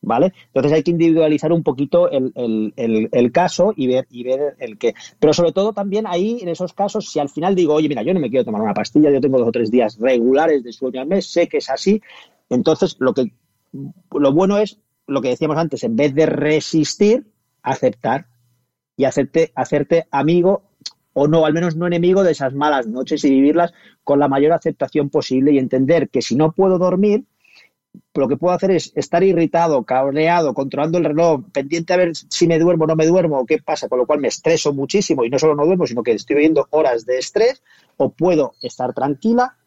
[0.02, 0.34] ¿Vale?
[0.48, 4.94] Entonces hay que individualizar un poquito el, caso y ver, y ver el que.
[5.20, 8.14] Pero sobre todo también ahí, en esos casos, si al final digo, oye, mira, yo
[8.14, 11.02] no me quiero tomar una pastilla, yo tengo dos o tres días regulares de sueño
[11.02, 12.02] al mes, sé que es así,
[12.50, 13.32] entonces lo que
[14.12, 17.28] lo bueno es lo que decíamos antes, en vez de resistir,
[17.62, 18.28] aceptar
[18.96, 20.64] y hacerte, hacerte amigo
[21.14, 24.54] o no, al menos no enemigo de esas malas noches y vivirlas con la mayor
[24.54, 27.26] aceptación posible y entender que si no puedo dormir,
[28.14, 32.48] lo que puedo hacer es estar irritado, cabreado, controlando el reloj, pendiente a ver si
[32.48, 35.24] me duermo o no me duermo o qué pasa, con lo cual me estreso muchísimo
[35.24, 37.64] y no solo no duermo, sino que estoy viviendo horas de estrés,
[37.98, 39.58] o puedo estar tranquila,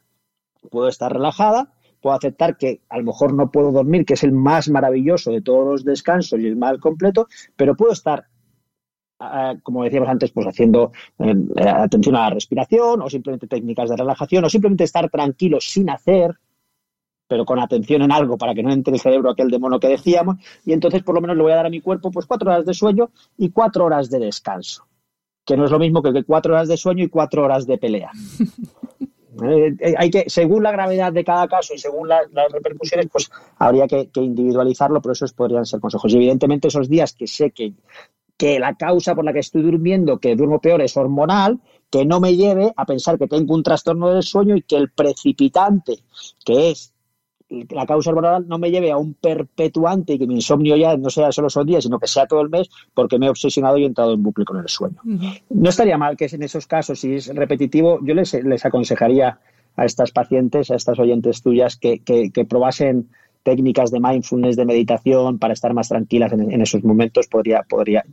[0.70, 4.32] puedo estar relajada, puedo aceptar que a lo mejor no puedo dormir, que es el
[4.32, 8.26] más maravilloso de todos los descansos y el más completo, pero puedo estar
[9.18, 11.34] ah, como decíamos antes, pues haciendo eh,
[11.68, 16.36] atención a la respiración o simplemente técnicas de relajación o simplemente estar tranquilo sin hacer,
[17.30, 20.38] pero con atención en algo para que no entre el cerebro aquel demonio que decíamos,
[20.64, 22.66] y entonces por lo menos le voy a dar a mi cuerpo pues cuatro horas
[22.66, 24.88] de sueño y cuatro horas de descanso,
[25.46, 28.10] que no es lo mismo que cuatro horas de sueño y cuatro horas de pelea.
[29.44, 33.30] Eh, eh, hay que, según la gravedad de cada caso y según las repercusiones, pues
[33.58, 36.12] habría que, individualizarlo, pero esos podrían ser consejos.
[36.12, 37.72] Y evidentemente esos días que sé que,
[38.36, 41.60] que la causa por la que estoy durmiendo, que duermo peor, es hormonal,
[41.90, 44.90] que no me lleve a pensar que tengo un trastorno del sueño y que el
[44.90, 46.00] precipitante,
[46.44, 46.92] que es
[47.50, 51.10] la causa hormonal no me lleve a un perpetuante y que mi insomnio ya no
[51.10, 53.82] sea solo son días, sino que sea todo el mes, porque me he obsesionado y
[53.82, 55.00] he entrado en bucle con el sueño.
[55.50, 59.38] No estaría mal que en esos casos, si es repetitivo, yo les, les aconsejaría
[59.76, 63.08] a estas pacientes, a estas oyentes tuyas, que, que probasen
[63.42, 68.04] técnicas de mindfulness, de meditación, para estar más tranquilas en, esos momentos, podría, podría,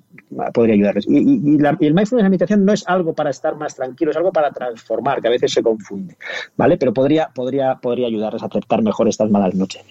[0.54, 1.06] podría ayudarles.
[1.08, 4.18] Y, y, la, el mindfulness de meditación no es algo para estar más tranquilo, es
[4.18, 6.16] algo para transformar, que a veces se confunde,
[6.56, 6.78] ¿vale?
[6.78, 9.84] Pero podría, podría, podría ayudarles a aceptar mejor estas malas noches.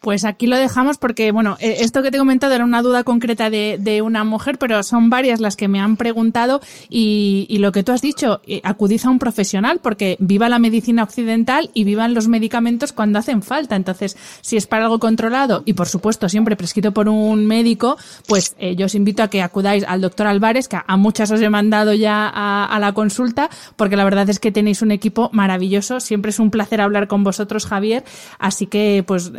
[0.00, 3.02] Pues aquí lo dejamos porque, bueno, eh, esto que te he comentado era una duda
[3.02, 7.82] concreta de, una mujer, pero son varias las que me han preguntado y, lo que
[7.82, 12.14] tú has dicho, eh, acudís a un profesional porque viva la medicina occidental y vivan
[12.14, 13.74] los medicamentos cuando hacen falta.
[13.74, 17.96] Entonces, si es para algo controlado y, por supuesto, siempre prescrito por un médico,
[18.28, 21.40] pues eh, yo os invito a que acudáis al doctor Álvarez, que a, muchas os
[21.40, 25.98] he mandado ya a, la consulta, porque la verdad es que tenéis un equipo maravilloso.
[25.98, 28.04] Siempre es un placer hablar con vosotros, Javier.
[28.38, 29.32] Así que, pues,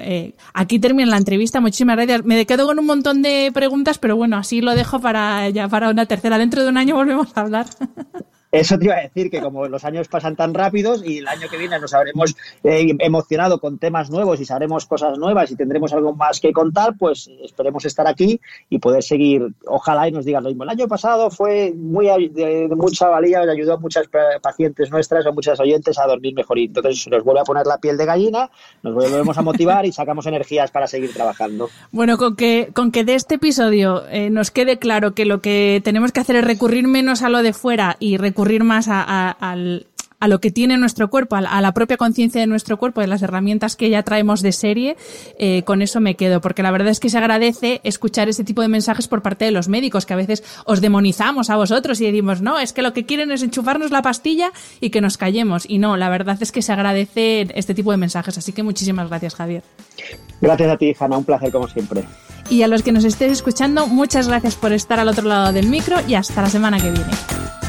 [0.53, 1.59] aquí termina la entrevista.
[1.59, 2.23] Muchísimas gracias.
[2.25, 5.89] Me quedo con un montón de preguntas, pero bueno, así lo dejo para ya para
[5.89, 6.37] una tercera.
[6.37, 7.67] Dentro de un año volvemos a hablar.
[8.51, 11.47] Eso te iba a decir que como los años pasan tan rápidos y el año
[11.49, 15.93] que viene nos habremos eh, emocionado con temas nuevos y sabremos cosas nuevas y tendremos
[15.93, 19.49] algo más que contar, pues esperemos estar aquí y poder seguir.
[19.67, 20.63] Ojalá y nos digan lo mismo.
[20.63, 24.07] El año pasado fue muy de, mucha valía, ayudó a muchas
[24.41, 27.77] pacientes nuestras o muchas oyentes a dormir mejor y entonces nos vuelve a poner la
[27.77, 28.49] piel de gallina,
[28.81, 31.69] nos volvemos a motivar y sacamos energías para seguir trabajando.
[31.91, 35.81] Bueno, con que con que de este episodio eh, nos quede claro que lo que
[35.83, 39.03] tenemos que hacer es recurrir menos a lo de fuera y recurrir recurrir más a,
[39.03, 39.85] a, al,
[40.19, 43.21] a lo que tiene nuestro cuerpo, a, la propia conciencia de nuestro cuerpo, de las
[43.21, 44.97] herramientas que ya traemos de serie,
[45.37, 48.61] eh, con eso me quedo, porque la verdad es que se agradece escuchar ese tipo
[48.61, 52.05] de mensajes por parte de los médicos, que a veces os demonizamos a vosotros y
[52.05, 55.65] decimos, no, es que lo que quieren es enchufarnos la pastilla y que nos callemos.
[55.67, 58.37] Y no, la verdad es que se agradece este tipo de mensajes.
[58.37, 59.63] Así que muchísimas gracias, Javier.
[60.41, 62.03] Gracias a ti, Hanna, un placer como siempre.
[62.49, 65.67] Y a los que nos estéis escuchando, muchas gracias por estar al otro lado del
[65.67, 67.68] micro y hasta la semana que viene.